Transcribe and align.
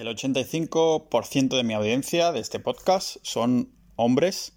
El 0.00 0.08
85% 0.08 1.56
de 1.58 1.62
mi 1.62 1.74
audiencia 1.74 2.32
de 2.32 2.40
este 2.40 2.58
podcast 2.58 3.18
son 3.20 3.68
hombres 3.96 4.54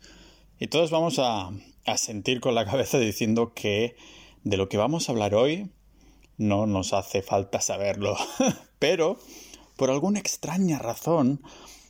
y 0.57 0.67
todos 0.67 0.89
vamos 0.89 1.19
a, 1.19 1.51
sentir 1.97 2.39
con 2.39 2.55
la 2.55 2.63
cabeza 2.63 2.97
diciendo 2.97 3.51
que 3.53 3.97
de 4.45 4.55
lo 4.55 4.69
que 4.69 4.77
vamos 4.77 5.09
a 5.09 5.11
hablar 5.11 5.35
hoy 5.35 5.69
no 6.37 6.65
nos 6.65 6.93
hace 6.93 7.21
falta 7.21 7.59
saberlo. 7.59 8.15
Pero, 8.79 9.19
por 9.75 9.91
alguna 9.91 10.17
extraña 10.17 10.79
razón, 10.79 11.41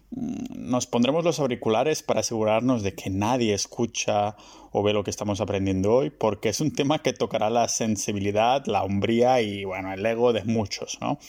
mm, 0.10 0.72
nos 0.72 0.88
pondremos 0.88 1.24
los 1.24 1.40
auriculares 1.40 2.02
para 2.02 2.22
asegurarnos 2.22 2.82
de 2.82 2.96
que 2.96 3.12
nadie 3.12 3.54
escucha 3.54 4.36
o 4.72 4.82
ve 4.82 4.94
lo 4.94 5.04
que 5.04 5.12
estamos 5.12 5.42
aprendiendo 5.42 5.94
hoy, 5.94 6.10
porque 6.10 6.50
es 6.50 6.60
un 6.60 6.74
tema 6.74 7.04
que 7.04 7.14
tocará 7.14 7.52
la 7.52 7.68
sensibilidad, 7.68 8.66
la 8.66 8.82
hombría 8.82 9.42
y, 9.42 9.64
bueno, 9.64 9.94
el 9.94 10.04
ego 10.04 10.34
de 10.34 10.44
muchos, 10.44 10.98
¿no? 11.00 11.20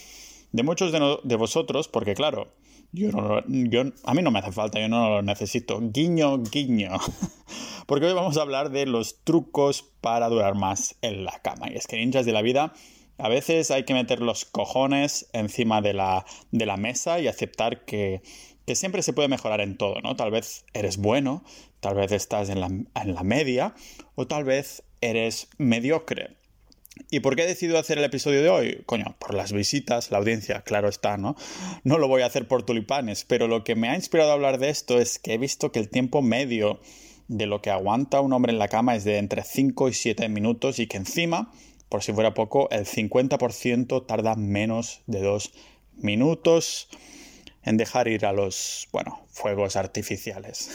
De 0.54 0.62
muchos 0.62 0.92
de, 0.92 1.36
vosotros, 1.36 1.88
porque 1.88 2.14
claro, 2.14 2.54
yo, 2.92 3.10
yo 3.48 3.82
a 4.04 4.14
mí 4.14 4.22
no 4.22 4.30
me 4.30 4.38
hace 4.38 4.52
falta, 4.52 4.78
yo 4.78 4.88
no 4.88 5.10
lo 5.10 5.22
necesito. 5.22 5.80
Guiño, 5.82 6.44
guiño. 6.44 6.92
porque 7.86 8.06
hoy 8.06 8.12
vamos 8.12 8.36
a 8.36 8.42
hablar 8.42 8.70
de 8.70 8.86
los 8.86 9.24
trucos 9.24 9.84
para 10.00 10.28
durar 10.28 10.54
más 10.54 10.94
en 11.02 11.24
la 11.24 11.40
cama. 11.40 11.72
Y 11.72 11.74
es 11.74 11.88
que 11.88 11.96
ninjas 11.96 12.24
de 12.24 12.30
la 12.30 12.40
vida, 12.40 12.72
a 13.18 13.28
veces 13.28 13.72
hay 13.72 13.82
que 13.82 13.94
meter 13.94 14.20
los 14.20 14.44
cojones 14.44 15.28
encima 15.32 15.82
de 15.82 15.92
la, 15.92 16.24
de 16.52 16.66
la 16.66 16.76
mesa 16.76 17.18
y 17.18 17.26
aceptar 17.26 17.84
que, 17.84 18.22
que 18.64 18.76
siempre 18.76 19.02
se 19.02 19.12
puede 19.12 19.26
mejorar 19.26 19.60
en 19.60 19.76
todo, 19.76 20.02
¿no? 20.02 20.14
Tal 20.14 20.30
vez 20.30 20.66
eres 20.72 20.98
bueno, 20.98 21.42
tal 21.80 21.96
vez 21.96 22.12
estás 22.12 22.48
en 22.48 22.60
la, 22.60 22.66
en 22.66 23.14
la 23.14 23.24
media 23.24 23.74
o 24.14 24.28
tal 24.28 24.44
vez 24.44 24.84
eres 25.00 25.48
mediocre. 25.58 26.36
¿Y 27.10 27.20
por 27.20 27.34
qué 27.34 27.42
he 27.42 27.46
decidido 27.46 27.78
hacer 27.78 27.98
el 27.98 28.04
episodio 28.04 28.42
de 28.42 28.48
hoy? 28.48 28.82
Coño, 28.86 29.16
por 29.18 29.34
las 29.34 29.52
visitas, 29.52 30.10
la 30.10 30.18
audiencia, 30.18 30.62
claro 30.62 30.88
está, 30.88 31.16
¿no? 31.16 31.36
No 31.82 31.98
lo 31.98 32.08
voy 32.08 32.22
a 32.22 32.26
hacer 32.26 32.46
por 32.46 32.62
tulipanes, 32.62 33.24
pero 33.24 33.48
lo 33.48 33.64
que 33.64 33.74
me 33.74 33.88
ha 33.88 33.96
inspirado 33.96 34.30
a 34.30 34.34
hablar 34.34 34.58
de 34.58 34.70
esto 34.70 35.00
es 35.00 35.18
que 35.18 35.34
he 35.34 35.38
visto 35.38 35.72
que 35.72 35.80
el 35.80 35.88
tiempo 35.88 36.22
medio 36.22 36.80
de 37.28 37.46
lo 37.46 37.62
que 37.62 37.70
aguanta 37.70 38.20
un 38.20 38.32
hombre 38.32 38.52
en 38.52 38.58
la 38.58 38.68
cama 38.68 38.94
es 38.94 39.04
de 39.04 39.18
entre 39.18 39.42
5 39.42 39.88
y 39.88 39.94
7 39.94 40.28
minutos 40.28 40.78
y 40.78 40.86
que 40.86 40.96
encima, 40.96 41.52
por 41.88 42.02
si 42.02 42.12
fuera 42.12 42.34
poco, 42.34 42.68
el 42.70 42.86
50% 42.86 44.06
tarda 44.06 44.36
menos 44.36 45.02
de 45.06 45.20
2 45.20 45.52
minutos 45.96 46.88
en 47.64 47.76
dejar 47.76 48.08
ir 48.08 48.26
a 48.26 48.32
los, 48.32 48.88
bueno, 48.92 49.24
fuegos 49.28 49.76
artificiales. 49.76 50.70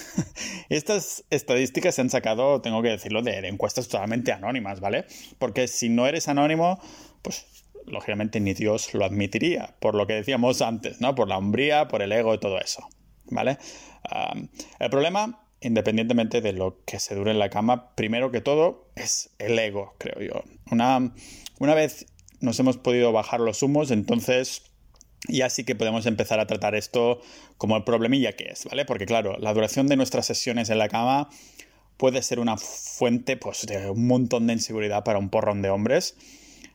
Estas 0.70 1.23
estadísticas 1.30 1.95
se 1.95 2.02
han 2.02 2.09
sacado, 2.09 2.62
tengo 2.62 2.82
que 2.82 2.90
decirlo, 2.90 3.22
de, 3.22 3.38
encuestas 3.48 3.88
totalmente 3.88 4.32
anónimas, 4.32 4.80
¿vale? 4.80 5.06
Porque 5.38 5.67
si 5.67 5.90
no 5.90 6.08
eres 6.08 6.28
anónimo, 6.28 6.80
pues 7.22 7.45
lógicamente 7.86 8.40
ni 8.40 8.54
Dios 8.54 8.94
lo 8.94 9.06
admitiría, 9.06 9.76
por 9.80 9.95
lo 9.95 10.08
que 10.08 10.14
decíamos 10.14 10.62
antes, 10.62 11.00
¿no? 11.00 11.16
Por 11.16 11.28
la 11.28 11.38
hombría, 11.38 11.88
por 11.88 12.02
el 12.02 12.12
ego 12.12 12.34
y 12.34 12.40
todo 12.40 12.60
eso, 12.60 12.88
¿vale? 13.26 13.58
el 14.80 14.90
problema, 14.90 15.44
independientemente 15.62 16.42
de 16.42 16.54
lo 16.54 16.84
que 16.86 17.00
se 17.00 17.16
dure 17.16 17.32
en 17.32 17.40
la 17.40 17.50
cama, 17.50 17.94
primero 17.95 18.32
que 18.32 18.42
todo 18.42 18.90
es 18.95 19.32
el 19.38 19.60
ego, 19.60 19.94
creo 19.98 20.22
yo. 20.22 20.44
Una, 20.72 21.14
una 21.60 21.73
vez 21.76 22.08
nos 22.40 22.60
hemos 22.60 22.78
podido 22.78 23.12
bajar 23.12 23.40
los 23.40 23.62
humos, 23.62 23.92
entonces 23.92 24.69
y 25.28 25.42
así 25.42 25.64
que 25.64 25.75
podemos 25.75 26.06
empezar 26.06 26.39
a 26.39 26.48
tratar 26.48 26.75
esto 26.75 27.22
como 27.58 27.75
el 27.75 27.84
problemilla 27.84 28.36
que 28.36 28.45
es, 28.45 28.66
¿vale? 28.66 28.86
Porque 28.86 29.06
claro, 29.06 29.38
la 29.39 29.53
duración 29.53 29.88
de 29.88 29.98
nuestras 29.98 30.26
sesiones 30.26 30.70
en 30.70 30.78
la 30.78 30.88
cama 30.88 31.30
puede 31.98 32.22
ser 32.22 32.39
una 32.39 32.56
fuente 32.58 33.36
pues, 33.36 33.66
de 33.66 33.89
un 33.89 34.08
montón 34.08 34.48
de 34.48 34.53
inseguridad 34.53 35.03
para 35.03 35.20
un 35.20 35.30
porrón 35.30 35.61
de 35.61 35.70
hombres, 35.70 36.16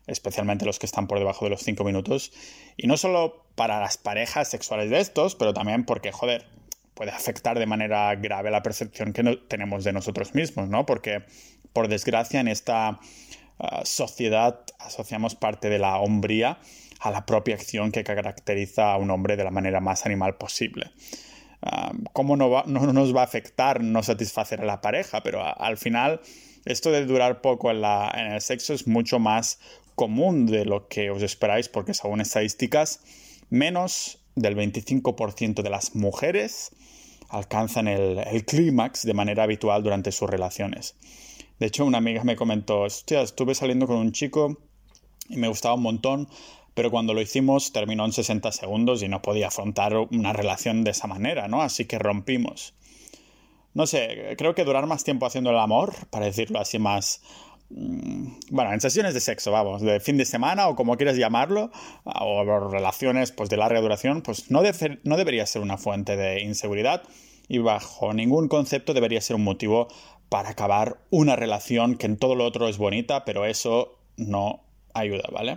especialmente 0.06 0.66
los 0.66 0.78
que 0.78 0.84
están 0.84 1.06
por 1.06 1.18
debajo 1.18 1.46
de 1.46 1.52
los 1.52 1.62
5 1.62 1.82
minutos. 1.84 2.32
Y 2.76 2.86
no 2.86 2.98
solo 2.98 3.46
para 3.54 3.80
las 3.80 3.96
parejas 3.96 4.48
sexuales 4.48 4.90
de 4.90 5.00
estos, 5.00 5.34
pero 5.34 5.54
también 5.54 5.86
porque, 5.86 6.12
joder, 6.12 6.44
puede 6.92 7.10
afectar 7.10 7.58
de 7.58 7.64
manera 7.64 8.14
grave 8.16 8.50
la 8.50 8.62
percepción 8.62 9.14
que 9.14 9.22
tenemos 9.48 9.84
de 9.84 9.94
nosotros 9.94 10.34
mismos, 10.34 10.68
¿no? 10.68 10.84
Porque, 10.84 11.24
por 11.72 11.88
desgracia, 11.88 12.40
en 12.40 12.48
esta 12.48 13.00
ah, 13.58 13.82
sociedad 13.84 14.60
asociamos 14.78 15.34
parte 15.34 15.70
de 15.70 15.78
la 15.78 15.98
hombría 15.98 16.58
a 17.04 17.10
la 17.10 17.26
propia 17.26 17.54
acción 17.54 17.92
que 17.92 18.02
caracteriza 18.02 18.94
a 18.94 18.96
un 18.96 19.10
hombre 19.10 19.36
de 19.36 19.44
la 19.44 19.50
manera 19.50 19.78
más 19.78 20.06
animal 20.06 20.36
posible. 20.36 20.90
¿Cómo 22.14 22.36
no, 22.36 22.64
nos 22.64 23.14
va 23.14 23.20
a 23.20 23.24
afectar 23.24 23.82
no 23.82 24.02
satisfacer 24.02 24.62
a 24.62 24.64
la 24.64 24.80
pareja? 24.80 25.22
Pero 25.22 25.42
al 25.44 25.76
final, 25.76 26.22
esto 26.64 26.90
de 26.90 27.04
durar 27.04 27.42
poco 27.42 27.70
en, 27.70 27.84
en 27.84 28.32
el 28.32 28.40
sexo 28.40 28.72
es 28.72 28.86
mucho 28.86 29.18
más 29.18 29.60
común 29.94 30.46
de 30.46 30.64
lo 30.64 30.88
que 30.88 31.10
os 31.10 31.22
esperáis, 31.22 31.68
porque 31.68 31.92
según 31.92 32.22
estadísticas, 32.22 33.00
menos 33.50 34.18
del 34.34 34.56
25% 34.56 35.62
de 35.62 35.70
las 35.70 35.94
mujeres 35.94 36.70
alcanzan 37.28 37.86
el, 37.86 38.18
el 38.18 38.46
clímax 38.46 39.02
de 39.02 39.12
manera 39.12 39.42
habitual 39.42 39.82
durante 39.82 40.10
sus 40.10 40.30
relaciones. 40.30 40.96
De 41.58 41.66
hecho, 41.66 41.84
una 41.84 41.98
amiga 41.98 42.24
me 42.24 42.34
comentó, 42.34 42.80
hostia, 42.80 43.20
estuve 43.20 43.54
saliendo 43.54 43.86
con 43.86 43.96
un 43.98 44.12
chico 44.12 44.58
y 45.28 45.36
me 45.36 45.48
gustaba 45.48 45.74
un 45.74 45.82
montón, 45.82 46.28
pero 46.74 46.90
cuando 46.90 47.14
lo 47.14 47.20
hicimos 47.20 47.72
terminó 47.72 48.04
en 48.04 48.12
60 48.12 48.50
segundos 48.52 49.02
y 49.02 49.08
no 49.08 49.22
podía 49.22 49.48
afrontar 49.48 49.96
una 49.96 50.32
relación 50.32 50.84
de 50.84 50.90
esa 50.90 51.06
manera, 51.06 51.48
¿no? 51.48 51.62
Así 51.62 51.86
que 51.86 51.98
rompimos. 51.98 52.74
No 53.74 53.86
sé, 53.86 54.34
creo 54.38 54.54
que 54.54 54.64
durar 54.64 54.86
más 54.86 55.04
tiempo 55.04 55.26
haciendo 55.26 55.50
el 55.50 55.58
amor, 55.58 55.94
para 56.10 56.26
decirlo 56.26 56.60
así 56.60 56.78
más... 56.78 57.22
Mm, 57.70 58.34
bueno, 58.50 58.72
en 58.72 58.80
sesiones 58.80 59.14
de 59.14 59.20
sexo, 59.20 59.50
vamos, 59.50 59.82
de 59.82 59.98
fin 60.00 60.16
de 60.16 60.24
semana 60.24 60.68
o 60.68 60.76
como 60.76 60.96
quieras 60.96 61.16
llamarlo, 61.16 61.70
o 62.04 62.44
relaciones 62.70 63.32
pues, 63.32 63.50
de 63.50 63.56
larga 63.56 63.80
duración, 63.80 64.22
pues 64.22 64.50
no, 64.50 64.62
no 65.04 65.16
debería 65.16 65.46
ser 65.46 65.62
una 65.62 65.76
fuente 65.76 66.16
de 66.16 66.42
inseguridad 66.42 67.02
y 67.48 67.58
bajo 67.58 68.12
ningún 68.12 68.48
concepto 68.48 68.94
debería 68.94 69.20
ser 69.20 69.36
un 69.36 69.44
motivo 69.44 69.88
para 70.28 70.50
acabar 70.50 70.98
una 71.10 71.36
relación 71.36 71.96
que 71.96 72.06
en 72.06 72.16
todo 72.16 72.34
lo 72.34 72.44
otro 72.44 72.68
es 72.68 72.78
bonita, 72.78 73.24
pero 73.24 73.44
eso 73.44 73.98
no 74.16 74.64
ayuda, 74.94 75.28
¿vale? 75.32 75.56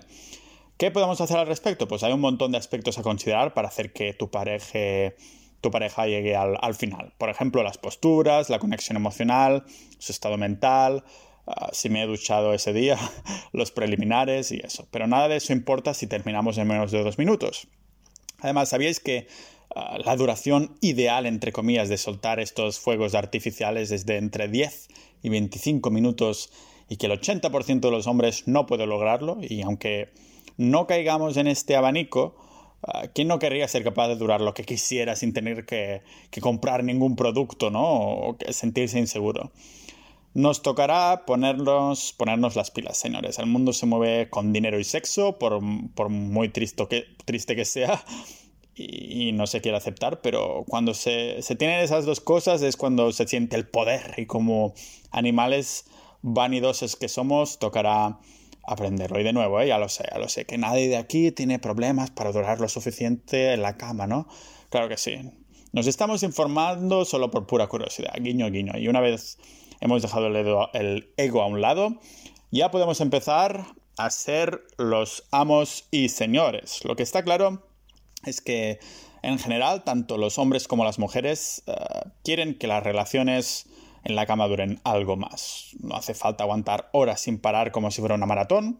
¿Qué 0.78 0.92
podemos 0.92 1.20
hacer 1.22 1.38
al 1.38 1.48
respecto? 1.48 1.88
Pues 1.88 2.04
hay 2.04 2.14
un 2.14 2.22
montón 2.22 2.52
de 2.52 2.60
aspectos 2.60 3.00
a 3.00 3.02
considerar 3.02 3.56
para 3.56 3.68
hacer 3.68 3.94
que 3.94 4.14
tu 4.14 4.30
pareja, 4.30 6.06
llegue 6.06 6.36
al, 6.36 6.76
final. 6.76 7.14
Por 7.18 7.32
ejemplo, 7.32 7.64
las 7.64 7.80
posturas, 7.80 8.52
la 8.52 8.60
conexión 8.60 8.96
emocional, 8.96 9.64
su 9.98 10.12
estado 10.12 10.38
mental, 10.38 11.04
ah, 11.48 11.70
si 11.74 11.90
me 11.90 12.04
he 12.04 12.06
duchado 12.06 12.54
ese 12.54 12.74
día, 12.74 13.00
los 13.54 13.72
preliminares 13.72 14.52
y 14.52 14.60
eso. 14.60 14.88
Pero 14.92 15.08
nada 15.08 15.28
de 15.28 15.38
eso 15.38 15.52
importa 15.52 15.96
si 15.96 16.06
terminamos 16.06 16.60
en 16.60 16.68
menos 16.68 16.92
de 16.92 17.04
dos 17.04 17.18
minutos. 17.18 17.68
Además, 18.42 18.70
¿sabíais 18.70 19.00
que 19.00 19.28
ah, 19.76 19.98
la 20.06 20.16
duración 20.16 20.78
ideal, 20.82 21.26
entre 21.26 21.52
comillas, 21.52 21.90
de 21.90 21.98
soltar 21.98 22.40
estos 22.40 22.80
fuegos 22.80 23.16
artificiales 23.16 23.90
es 23.90 24.06
de 24.06 24.18
entre 24.18 24.48
10 24.48 24.90
y 25.24 25.30
25 25.30 25.90
minutos 25.90 26.52
y 26.88 26.98
que 26.98 27.08
el 27.08 27.14
80% 27.14 27.80
de 27.80 27.92
los 27.92 28.06
hombres 28.06 28.48
no 28.48 28.68
puede 28.68 28.86
lograrlo? 28.86 29.40
Y 29.42 29.64
aunque 29.64 30.12
no 30.58 30.88
caigamos 30.88 31.38
en 31.38 31.48
este 31.48 31.76
abanico. 31.76 32.36
Ah, 32.84 33.08
¿Quién 33.14 33.28
no 33.28 33.40
querría 33.40 33.68
ser 33.68 33.84
capaz 33.84 34.08
de 34.10 34.16
durar 34.16 34.42
lo 34.42 34.54
que 34.54 34.64
quisiera 34.64 35.16
sin 35.16 35.34
tener 35.34 35.66
que, 35.66 36.02
comprar 36.42 36.84
ningún 36.84 37.16
producto, 37.16 37.70
¿no? 37.72 37.84
O 37.84 38.38
sentirse 38.50 39.00
inseguro. 39.00 39.52
Nos 40.34 40.62
tocará 40.62 41.26
ponernos, 41.26 42.14
ponernos 42.14 42.56
las 42.56 42.70
pilas, 42.70 42.98
señores. 42.98 43.40
El 43.40 43.48
mundo 43.48 43.74
se 43.74 43.88
mueve 43.88 44.30
con 44.30 44.54
dinero 44.54 44.80
y 44.80 44.84
sexo, 44.84 45.40
por, 45.40 45.62
muy 45.62 46.50
triste 46.50 46.88
que, 46.88 47.06
triste 47.26 47.56
que 47.56 47.66
sea, 47.66 48.04
y, 48.76 49.32
no 49.32 49.48
se 49.48 49.62
quiere 49.62 49.78
aceptar, 49.78 50.22
pero 50.22 50.64
cuando 50.68 50.94
se, 50.94 51.42
se 51.42 51.56
tienen 51.56 51.80
esas 51.80 52.06
dos 52.06 52.22
cosas 52.22 52.62
es 52.62 52.78
cuando 52.78 53.12
se 53.12 53.28
siente 53.28 53.56
el 53.56 53.68
poder 53.68 54.14
y 54.18 54.28
como 54.28 54.76
animales 55.10 55.86
vanidosos 56.22 56.96
que 56.96 57.10
somos, 57.10 57.58
tocará 57.58 58.20
aprenderlo. 58.68 59.20
Y 59.20 59.24
de 59.24 59.34
nuevo, 59.34 59.60
¿eh? 59.62 59.68
ya 59.68 59.80
lo 59.80 59.90
sé, 59.90 60.04
ya 60.12 60.20
lo 60.20 60.30
sé, 60.30 60.46
que 60.46 60.58
nadie 60.58 60.90
de 60.90 60.98
aquí 60.98 61.32
tiene 61.32 61.58
problemas 61.58 62.12
para 62.12 62.32
durar 62.32 62.60
lo 62.60 62.68
suficiente 62.68 63.54
en 63.54 63.62
la 63.62 63.78
cama, 63.78 64.06
¿no? 64.06 64.28
Claro 64.70 64.90
que 64.90 64.98
sí. 64.98 65.18
Nos 65.72 65.88
estamos 65.88 66.22
informando 66.22 67.06
solo 67.06 67.32
por 67.32 67.48
pura 67.48 67.68
curiosidad, 67.68 68.14
guiño, 68.20 68.52
guiño. 68.52 68.78
Y 68.78 68.90
una 68.90 69.00
vez 69.00 69.38
hemos 69.80 70.02
dejado 70.02 70.28
el, 70.28 71.14
ego 71.18 71.42
a 71.42 71.48
un 71.48 71.62
lado, 71.62 72.00
ya 72.52 72.70
podemos 72.70 73.00
empezar 73.00 73.66
a 73.98 74.10
ser 74.10 74.62
los 74.78 75.24
amos 75.32 75.88
y 75.90 76.10
señores. 76.10 76.84
Lo 76.84 76.96
que 76.96 77.04
está 77.04 77.24
claro 77.24 77.64
es 78.26 78.42
que 78.42 78.80
en 79.24 79.40
general, 79.40 79.84
tanto 79.84 80.18
los 80.18 80.38
hombres 80.38 80.68
como 80.68 80.84
las 80.84 81.00
mujeres 81.00 81.64
eh, 81.68 81.74
quieren 82.24 82.58
que 82.58 82.68
las 82.68 82.84
relaciones 82.84 83.68
en 84.04 84.16
la 84.16 84.26
cama 84.26 84.48
duren 84.48 84.80
algo 84.84 85.16
más. 85.16 85.76
No 85.80 85.96
hace 85.96 86.14
falta 86.14 86.44
aguantar 86.44 86.90
horas 86.94 87.22
sin 87.22 87.40
parar 87.40 87.72
como 87.72 87.92
si 87.92 88.02
fuera 88.02 88.16
una 88.16 88.26
maratón, 88.26 88.80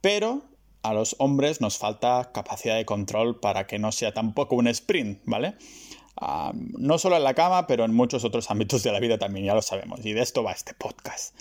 pero 0.00 0.42
a 0.82 0.94
los 0.94 1.16
hombres 1.18 1.60
nos 1.60 1.78
falta 1.78 2.30
capacidad 2.32 2.76
de 2.76 2.84
control 2.84 3.40
para 3.40 3.66
que 3.66 3.78
no 3.78 3.92
sea 3.92 4.14
tampoco 4.14 4.56
un 4.56 4.68
sprint, 4.68 5.20
¿vale? 5.24 5.56
Ah, 6.18 6.52
no 6.54 6.98
solo 6.98 7.16
en 7.16 7.24
la 7.24 7.34
cama, 7.34 7.66
pero 7.66 7.84
en 7.84 7.94
muchos 7.94 8.24
otros 8.24 8.50
ámbitos 8.50 8.82
de 8.82 8.92
la 8.92 9.00
vida 9.00 9.18
también, 9.18 9.44
ya 9.46 9.54
lo 9.54 9.62
sabemos. 9.62 10.04
Y 10.04 10.12
de 10.12 10.22
esto 10.22 10.42
va 10.42 10.52
este 10.52 10.74
podcast. 10.74 11.34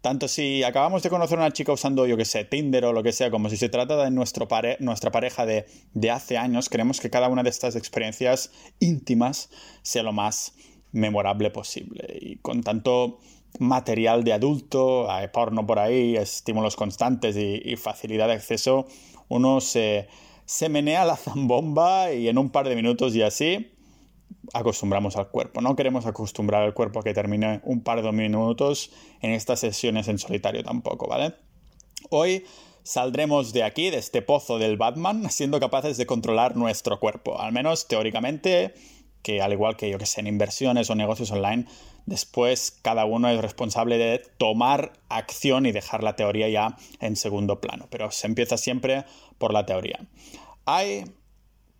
Tanto 0.00 0.28
si 0.28 0.62
acabamos 0.62 1.02
de 1.02 1.10
conocer 1.10 1.38
a 1.38 1.42
una 1.42 1.52
chica 1.52 1.72
usando, 1.72 2.06
yo 2.06 2.16
que 2.16 2.26
sé, 2.26 2.44
Tinder 2.44 2.84
o 2.84 2.92
lo 2.92 3.02
que 3.02 3.12
sea, 3.12 3.30
como 3.30 3.48
si 3.48 3.56
se 3.56 3.70
trata 3.70 3.96
de 4.04 4.10
nuestro 4.10 4.46
nuestra 4.80 5.10
pareja 5.10 5.46
de, 5.46 5.66
de 5.94 6.10
hace 6.10 6.36
años, 6.36 6.68
queremos 6.68 7.00
que 7.00 7.08
cada 7.10 7.28
una 7.28 7.42
de 7.42 7.48
estas 7.48 7.74
experiencias 7.74 8.52
íntimas 8.80 9.48
sea 9.82 10.02
lo 10.02 10.12
más 10.12 10.52
memorable 10.94 11.50
posible. 11.50 12.18
Y 12.20 12.36
con 12.36 12.62
tanto 12.62 13.18
material 13.58 14.24
de 14.24 14.32
adulto, 14.32 15.10
hay 15.10 15.28
porno 15.28 15.66
por 15.66 15.78
ahí, 15.78 16.16
estímulos 16.16 16.76
constantes 16.76 17.36
y, 17.36 17.76
facilidad 17.76 18.28
de 18.28 18.34
acceso, 18.34 18.86
uno 19.28 19.60
se, 19.60 20.08
se 20.46 20.68
menea 20.68 21.04
la 21.04 21.16
zambomba 21.18 22.12
y 22.12 22.28
en 22.28 22.38
un 22.38 22.50
par 22.50 22.68
de 22.68 22.76
minutos 22.76 23.14
y 23.14 23.22
así 23.22 23.70
acostumbramos 24.52 25.16
al 25.16 25.28
cuerpo. 25.28 25.60
No 25.60 25.76
queremos 25.76 26.06
acostumbrar 26.06 26.62
al 26.62 26.74
cuerpo 26.74 27.00
a 27.00 27.02
que 27.02 27.14
termine 27.14 27.60
un 27.64 27.82
par 27.82 28.02
de 28.02 28.12
minutos 28.12 28.90
en 29.20 29.32
estas 29.32 29.60
sesiones 29.60 30.08
en 30.08 30.18
solitario 30.18 30.62
tampoco, 30.62 31.06
¿vale? 31.08 31.34
Hoy 32.10 32.44
saldremos 32.82 33.52
de 33.52 33.62
aquí, 33.62 33.90
de 33.90 33.96
este 33.96 34.22
pozo 34.22 34.58
del 34.58 34.76
Batman, 34.76 35.28
siendo 35.30 35.58
capaces 35.58 35.96
de 35.96 36.06
controlar 36.06 36.56
nuestro 36.56 37.00
cuerpo. 37.00 37.40
Al 37.40 37.52
menos 37.52 37.88
teóricamente, 37.88 38.74
que 39.24 39.42
al 39.42 39.52
igual 39.52 39.76
que 39.76 39.90
yo 39.90 39.98
que 39.98 40.06
sé, 40.06 40.20
en 40.20 40.28
inversiones 40.28 40.90
o 40.90 40.94
negocios 40.94 41.32
online, 41.32 41.66
después 42.06 42.78
cada 42.82 43.06
uno 43.06 43.28
es 43.28 43.40
responsable 43.40 43.98
de 43.98 44.22
tomar 44.38 44.92
acción 45.08 45.66
y 45.66 45.72
dejar 45.72 46.04
la 46.04 46.14
teoría 46.14 46.48
ya 46.48 46.76
en 47.00 47.16
segundo 47.16 47.60
plano. 47.60 47.88
Pero 47.90 48.12
se 48.12 48.28
empieza 48.28 48.56
siempre 48.56 49.04
por 49.38 49.52
la 49.52 49.66
teoría. 49.66 50.06
Hay 50.66 51.04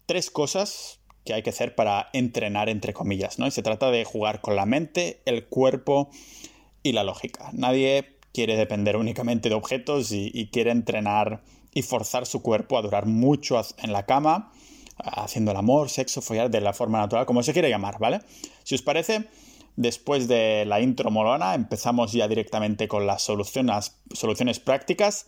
tres 0.07 0.31
cosas 0.31 1.01
que 1.25 1.35
hay 1.35 1.43
que 1.43 1.51
hacer 1.51 1.75
para 1.75 2.09
entrenar, 2.13 2.69
entre 2.69 2.93
comillas, 2.93 3.39
¿no? 3.39 3.47
Y 3.47 3.51
se 3.51 3.63
trata 3.63 3.91
de 3.91 4.05
jugar 4.05 4.41
con 4.41 4.57
la 4.57 4.67
mente, 4.67 5.23
el 5.25 5.47
cuerpo 5.47 6.11
y 6.83 6.93
la 6.93 7.05
lógica. 7.05 7.51
Nadie 7.53 8.19
quiere 8.33 8.57
depender 8.57 8.97
únicamente 8.97 9.49
de 9.49 9.55
objetos 9.55 10.13
y, 10.13 10.49
quiere 10.53 10.71
entrenar 10.71 11.43
y 11.73 11.83
forzar 11.83 12.27
su 12.27 12.43
cuerpo 12.43 12.77
a 12.77 12.83
durar 12.83 13.07
mucho 13.07 13.61
en 13.79 13.93
la 13.93 14.07
cama, 14.07 14.53
haciendo 14.97 15.51
el 15.51 15.57
amor, 15.57 15.91
sexo, 15.91 16.23
follar 16.23 16.51
de 16.51 16.61
la 16.61 16.73
forma 16.73 16.99
natural, 16.99 17.27
como 17.27 17.43
se 17.43 17.53
quiere 17.53 17.71
llamar, 17.71 17.99
¿vale? 17.99 18.21
Si 18.63 18.75
os 18.75 18.83
parece, 18.83 19.29
después 19.77 20.29
de 20.29 20.65
la 20.67 20.81
intro 20.81 21.11
molona, 21.11 21.55
empezamos 21.55 22.13
ya 22.13 22.29
directamente 22.29 22.89
con 22.89 23.07
las 23.07 23.23
soluciones, 23.23 23.97
soluciones 24.13 24.61
prácticas. 24.61 25.27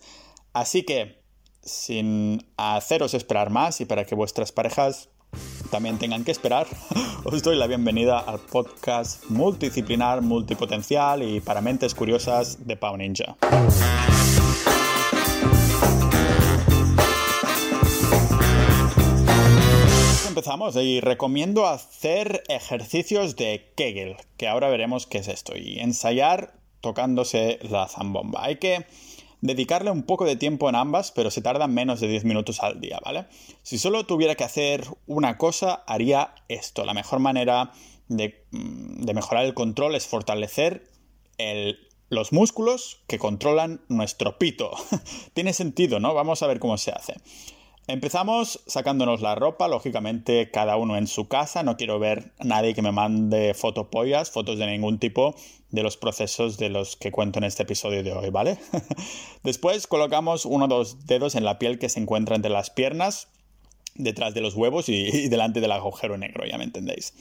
Así 0.53 0.83
que, 0.83 1.21
sin 1.61 2.45
haceros 2.55 3.13
esperar 3.13 3.49
más 3.49 3.81
y 3.81 3.85
para 3.85 4.05
que 4.05 4.15
vuestras 4.15 4.51
parejas 4.51 5.09
también 5.69 5.97
tengan 5.97 6.23
que 6.23 6.31
esperar, 6.31 6.67
os 7.25 7.43
doy 7.43 7.57
la 7.57 7.67
bienvenida 7.67 8.19
al 8.19 8.39
podcast 8.39 9.25
multidisciplinar, 9.29 10.21
multipotencial 10.21 11.23
y 11.23 11.41
para 11.41 11.61
mentes 11.61 11.93
curiosas 11.93 12.65
de 12.65 12.77
Pau 12.77 12.95
Ninja. 12.95 13.35
Empezamos 20.37 20.75
y 20.75 21.01
recomiendo 21.01 21.65
hacer 21.65 22.43
ejercicios 22.47 23.35
de 23.37 23.73
Kegel, 23.75 24.17
que 24.37 24.47
ahora 24.47 24.69
veremos 24.69 25.07
qué 25.07 25.17
es 25.17 25.27
esto, 25.27 25.57
y 25.57 25.79
ensayar 25.79 26.53
tocándose 26.79 27.57
la 27.63 27.87
zambomba. 27.87 28.43
Hay 28.43 28.57
que 28.57 28.85
dedicarle 29.41 29.89
un 29.89 30.03
poco 30.03 30.25
de 30.25 30.35
tiempo 30.35 30.69
en 30.69 30.75
ambas, 30.75 31.11
pero 31.11 31.31
se 31.31 31.41
tardan 31.41 31.73
menos 31.73 32.01
de 32.01 32.07
10 32.07 32.25
minutos 32.25 32.61
al 32.61 32.79
día, 32.79 32.99
¿vale? 33.03 33.25
Si 33.63 33.79
solo 33.79 34.05
tuviera 34.05 34.35
que 34.35 34.43
hacer 34.43 34.85
una 35.07 35.39
cosa, 35.39 35.83
haría 35.87 36.35
esto. 36.49 36.85
La 36.85 36.93
mejor 36.93 37.17
manera 37.17 37.71
de, 38.07 38.45
mm, 38.51 39.11
mejorar 39.11 39.43
el 39.43 39.55
control 39.55 39.95
es 39.95 40.05
fortalecer 40.05 40.87
los 42.09 42.31
músculos 42.31 43.01
que 43.07 43.17
controlan 43.17 43.81
nuestro 43.89 44.37
pito. 44.37 44.69
Tiene 45.33 45.53
sentido, 45.53 45.99
¿no? 45.99 46.13
Vamos 46.13 46.43
a 46.43 46.47
ver 46.47 46.59
cómo 46.59 46.77
se 46.77 46.91
hace. 46.91 47.15
Empezamos 47.87 48.61
sacándonos 48.67 49.21
la 49.21 49.35
ropa, 49.35 49.69
lógicamente 49.69 50.51
cada 50.51 50.75
uno 50.75 50.97
en 50.97 51.07
su 51.07 51.29
casa. 51.29 51.63
No 51.63 51.77
quiero 51.77 51.99
ver 51.99 52.33
a 52.37 52.43
nadie 52.43 52.73
que 52.73 52.81
me 52.81 52.91
mande 52.91 53.53
fotopollas, 53.53 54.29
fotos 54.29 54.57
de 54.59 54.67
ningún 54.67 54.99
tipo 54.99 55.35
de 55.71 55.83
los 55.83 55.95
procesos 55.95 56.57
de 56.57 56.67
los 56.67 56.97
que 56.97 57.11
cuento 57.11 57.39
en 57.39 57.45
este 57.45 57.63
episodio 57.63 58.03
de 58.03 58.11
hoy, 58.11 58.29
¿vale? 58.29 58.59
Después 59.43 59.87
colocamos 59.87 60.45
uno 60.45 60.65
o 60.65 60.67
dos 60.67 61.05
dedos 61.05 61.35
en 61.35 61.45
la 61.45 61.59
piel 61.59 61.79
que 61.79 61.87
se 61.87 62.01
encuentra 62.01 62.35
entre 62.35 62.51
las 62.51 62.69
piernas, 62.69 63.29
detrás 63.95 64.33
de 64.33 64.41
los 64.41 64.53
huevos 64.53 64.89
y, 64.89 65.07
y 65.07 65.29
delante 65.29 65.61
del 65.61 65.71
agujero 65.71 66.17
negro, 66.17 66.45
ya 66.45 66.57
me 66.57 66.65
entendéis. 66.65 67.13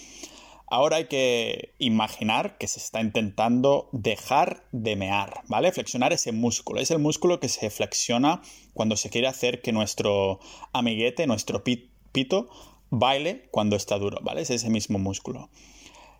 Ahora 0.68 0.96
hay 0.96 1.04
que 1.06 1.74
imaginar 1.78 2.58
que 2.58 2.66
se 2.66 2.80
está 2.80 3.00
intentando 3.00 3.88
dejar 3.92 4.64
de 4.72 4.96
mear, 4.96 5.42
¿vale? 5.46 5.70
Flexionar 5.70 6.12
ese 6.12 6.32
músculo. 6.32 6.80
Es 6.80 6.90
el 6.90 6.98
músculo 6.98 7.38
que 7.38 7.48
se 7.48 7.70
flexiona 7.70 8.42
cuando 8.74 8.96
se 8.96 9.08
quiere 9.08 9.28
hacer 9.28 9.62
que 9.62 9.72
nuestro 9.72 10.40
amiguete, 10.72 11.28
nuestro 11.28 11.62
pito, 11.62 12.48
baile 12.90 13.48
cuando 13.52 13.76
está 13.76 13.96
duro, 13.98 14.18
¿vale? 14.22 14.42
Es 14.42 14.50
ese 14.50 14.68
mismo 14.68 14.98
músculo. 14.98 15.50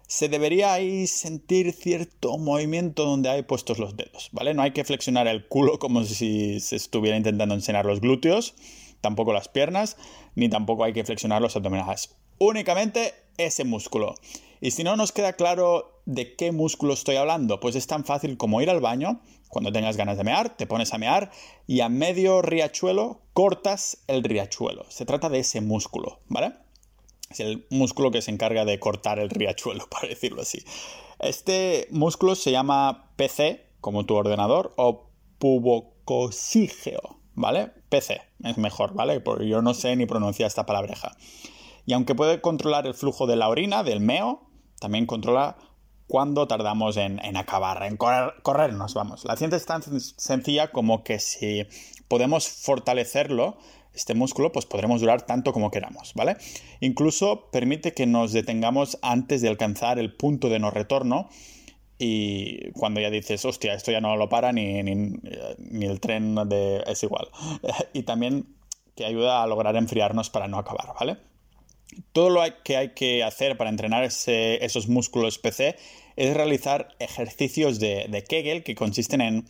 Se 0.06 0.28
debería 0.28 0.72
ahí 0.72 1.08
sentir 1.08 1.72
cierto 1.72 2.38
movimiento 2.38 3.04
donde 3.04 3.28
hay 3.28 3.42
puestos 3.42 3.80
los 3.80 3.96
dedos, 3.96 4.28
¿vale? 4.30 4.54
No 4.54 4.62
hay 4.62 4.70
que 4.70 4.84
flexionar 4.84 5.26
el 5.26 5.48
culo 5.48 5.80
como 5.80 6.04
si 6.04 6.60
se 6.60 6.76
estuviera 6.76 7.16
intentando 7.16 7.56
enseñar 7.56 7.84
los 7.84 8.00
glúteos, 8.00 8.54
tampoco 9.00 9.32
las 9.32 9.48
piernas, 9.48 9.96
ni 10.36 10.48
tampoco 10.48 10.84
hay 10.84 10.92
que 10.92 11.04
flexionar 11.04 11.42
los 11.42 11.56
abdominales. 11.56 12.14
Únicamente 12.38 13.14
ese 13.38 13.64
músculo. 13.64 14.14
Y 14.60 14.70
si 14.70 14.84
no 14.84 14.96
nos 14.96 15.12
queda 15.12 15.34
claro 15.34 16.00
de 16.06 16.34
qué 16.36 16.52
músculo 16.52 16.94
estoy 16.94 17.16
hablando, 17.16 17.60
pues 17.60 17.76
es 17.76 17.86
tan 17.86 18.04
fácil 18.04 18.36
como 18.36 18.60
ir 18.62 18.70
al 18.70 18.80
baño, 18.80 19.20
cuando 19.48 19.72
tengas 19.72 19.96
ganas 19.96 20.18
de 20.18 20.24
mear, 20.24 20.56
te 20.56 20.66
pones 20.66 20.92
a 20.92 20.98
mear 20.98 21.30
y 21.66 21.80
a 21.80 21.88
medio 21.88 22.42
riachuelo 22.42 23.20
cortas 23.32 23.98
el 24.06 24.22
riachuelo. 24.24 24.84
Se 24.88 25.06
trata 25.06 25.28
de 25.28 25.40
ese 25.40 25.60
músculo, 25.60 26.20
¿vale? 26.28 26.52
Es 27.30 27.40
el 27.40 27.66
músculo 27.70 28.10
que 28.10 28.22
se 28.22 28.30
encarga 28.30 28.64
de 28.64 28.78
cortar 28.78 29.18
el 29.18 29.30
riachuelo, 29.30 29.86
para 29.90 30.08
decirlo 30.08 30.42
así. 30.42 30.64
Este 31.18 31.88
músculo 31.90 32.34
se 32.34 32.50
llama 32.50 33.10
PC, 33.16 33.66
como 33.80 34.04
tu 34.04 34.14
ordenador, 34.14 34.72
o 34.76 35.10
pubococígeo, 35.38 37.20
¿vale? 37.34 37.72
PC, 37.88 38.20
es 38.44 38.58
mejor, 38.58 38.94
¿vale? 38.94 39.20
Porque 39.20 39.48
yo 39.48 39.62
no 39.62 39.74
sé 39.74 39.96
ni 39.96 40.06
pronunciar 40.06 40.48
esta 40.48 40.66
palabreja. 40.66 41.16
Y 41.86 41.92
aunque 41.92 42.14
puede 42.14 42.40
controlar 42.40 42.86
el 42.86 42.94
flujo 42.94 43.26
de 43.26 43.36
la 43.36 43.48
orina, 43.48 43.82
del 43.84 44.00
meo, 44.00 44.50
también 44.80 45.06
controla 45.06 45.56
cuándo 46.06 46.46
tardamos 46.46 46.96
en, 46.96 47.20
acabar, 47.36 47.82
en 47.84 47.96
corrernos, 47.96 48.94
vamos. 48.94 49.24
La 49.24 49.36
ciencia 49.36 49.56
es 49.56 49.66
tan 49.66 49.82
sencilla 49.82 50.72
como 50.72 51.02
que 51.02 51.18
si 51.18 51.66
podemos 52.08 52.48
fortalecerlo, 52.48 53.56
este 53.94 54.14
músculo, 54.14 54.52
pues 54.52 54.66
podremos 54.66 55.00
durar 55.00 55.22
tanto 55.22 55.52
como 55.52 55.70
queramos, 55.70 56.12
¿vale? 56.14 56.36
Incluso 56.80 57.48
permite 57.50 57.94
que 57.94 58.06
nos 58.06 58.32
detengamos 58.32 58.98
antes 59.00 59.40
de 59.40 59.48
alcanzar 59.48 59.98
el 59.98 60.14
punto 60.14 60.50
de 60.50 60.58
no 60.58 60.70
retorno 60.70 61.30
y 61.98 62.70
cuando 62.72 63.00
ya 63.00 63.08
dices, 63.08 63.44
hostia, 63.46 63.72
esto 63.72 63.90
ya 63.90 64.02
no 64.02 64.16
lo 64.16 64.28
para 64.28 64.52
ni, 64.52 64.82
ni 64.82 65.86
el 65.86 65.98
tren 66.00 66.34
de... 66.48 66.84
es 66.86 67.02
igual. 67.02 67.28
y 67.94 68.02
también 68.02 68.54
que 68.94 69.06
ayuda 69.06 69.42
a 69.42 69.46
lograr 69.46 69.76
enfriarnos 69.76 70.28
para 70.28 70.46
no 70.46 70.58
acabar, 70.58 70.92
¿vale? 70.98 71.16
Todo 72.12 72.30
lo 72.30 72.42
que 72.64 72.76
hay 72.76 72.90
que 72.90 73.22
hacer 73.22 73.56
para 73.56 73.70
entrenar 73.70 74.04
esos 74.04 74.88
músculos 74.88 75.38
PC 75.38 75.76
es 76.16 76.34
realizar 76.34 76.88
ejercicios 76.98 77.78
de, 77.78 78.24
Kegel 78.28 78.62
que 78.62 78.74
consisten 78.74 79.20
en, 79.20 79.46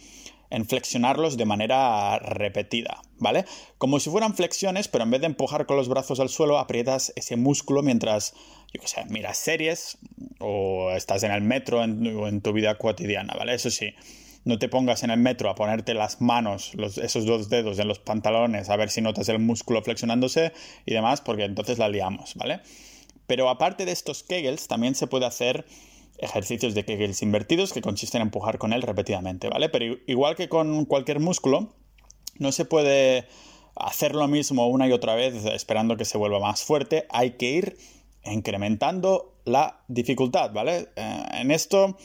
flexionarlos 0.66 1.36
de 1.36 1.44
manera 1.44 2.18
repetida, 2.18 3.02
¿vale? 3.18 3.44
Como 3.78 4.00
si 4.00 4.10
fueran 4.10 4.34
flexiones, 4.34 4.88
pero 4.88 5.04
en 5.04 5.10
vez 5.10 5.20
de 5.20 5.26
empujar 5.26 5.66
con 5.66 5.76
los 5.76 5.88
brazos 5.88 6.20
al 6.20 6.28
suelo, 6.28 6.58
aprietas 6.58 7.12
ese 7.16 7.36
músculo 7.36 7.82
mientras, 7.82 8.32
yo 8.72 8.80
qué 8.80 8.88
sé, 8.88 9.04
miras 9.06 9.38
series 9.38 9.98
o 10.38 10.92
estás 10.92 11.24
en 11.24 11.32
el 11.32 11.42
metro 11.42 11.80
o 11.80 12.28
en 12.28 12.40
tu 12.40 12.52
vida 12.52 12.78
cotidiana, 12.78 13.34
¿vale? 13.34 13.54
Eso 13.54 13.70
sí, 13.70 13.94
no 14.46 14.60
te 14.60 14.68
pongas 14.68 15.02
en 15.02 15.10
el 15.10 15.18
metro 15.18 15.50
a 15.50 15.56
ponerte 15.56 15.92
las 15.92 16.20
manos, 16.20 16.70
esos 17.02 17.26
dos 17.26 17.48
dedos 17.48 17.80
en 17.80 17.88
los 17.88 17.98
pantalones, 17.98 18.70
a 18.70 18.76
ver 18.76 18.90
si 18.90 19.00
notas 19.00 19.28
el 19.28 19.40
músculo 19.40 19.82
flexionándose 19.82 20.52
y 20.86 20.94
demás, 20.94 21.20
porque 21.20 21.44
entonces 21.44 21.78
la 21.78 21.88
liamos, 21.88 22.36
¿vale? 22.36 22.60
Pero 23.26 23.48
aparte 23.48 23.84
de 23.84 23.90
estos 23.90 24.22
Kegels, 24.22 24.68
también 24.68 24.94
se 24.94 25.08
puede 25.08 25.26
hacer 25.26 25.66
ejercicios 26.18 26.74
de 26.74 26.84
Kegels 26.84 27.22
invertidos 27.22 27.72
que 27.72 27.82
consisten 27.82 28.20
en 28.20 28.28
empujar 28.28 28.58
con 28.58 28.72
él 28.72 28.82
repetidamente, 28.82 29.48
¿vale? 29.48 29.68
Pero 29.68 29.96
igual 30.06 30.36
que 30.36 30.48
con 30.48 30.84
cualquier 30.84 31.18
músculo, 31.18 31.74
no 32.38 32.52
se 32.52 32.64
puede 32.64 33.26
hacer 33.74 34.14
lo 34.14 34.28
mismo 34.28 34.68
una 34.68 34.86
y 34.86 34.92
otra 34.92 35.16
vez 35.16 35.44
esperando 35.46 35.96
que 35.96 36.04
se 36.04 36.18
vuelva 36.18 36.38
más 36.38 36.62
fuerte, 36.62 37.08
hay 37.10 37.32
que 37.32 37.50
ir 37.50 37.78
incrementando 38.24 39.34
la 39.44 39.80
dificultad, 39.88 40.52
¿vale? 40.52 40.88
Eh, 40.94 41.24
en 41.32 41.50
esto 41.50 41.96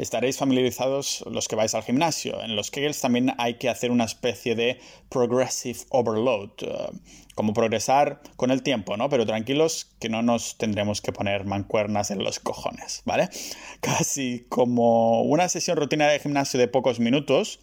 estaréis 0.00 0.38
familiarizados 0.38 1.24
los 1.30 1.46
que 1.46 1.56
vais 1.56 1.74
al 1.74 1.82
gimnasio. 1.82 2.42
En 2.42 2.56
los 2.56 2.70
Kegels 2.70 3.00
también 3.00 3.34
hay 3.38 3.54
que 3.54 3.68
hacer 3.68 3.90
una 3.90 4.04
especie 4.04 4.54
de 4.54 4.80
progressive 5.10 5.80
overload, 5.90 6.50
eh, 6.62 6.90
como 7.34 7.52
progresar 7.52 8.22
con 8.36 8.50
el 8.50 8.62
tiempo, 8.62 8.96
¿no? 8.96 9.08
Pero 9.10 9.26
tranquilos 9.26 9.90
que 10.00 10.08
no 10.08 10.22
nos 10.22 10.56
tendremos 10.56 11.02
que 11.02 11.12
poner 11.12 11.44
mancuernas 11.44 12.10
en 12.10 12.24
los 12.24 12.40
cojones, 12.40 13.02
¿vale? 13.04 13.28
Casi 13.80 14.46
como 14.48 15.22
una 15.22 15.48
sesión 15.48 15.76
rutina 15.76 16.08
de 16.08 16.18
gimnasio 16.18 16.58
de 16.58 16.68
pocos 16.68 16.98
minutos. 16.98 17.60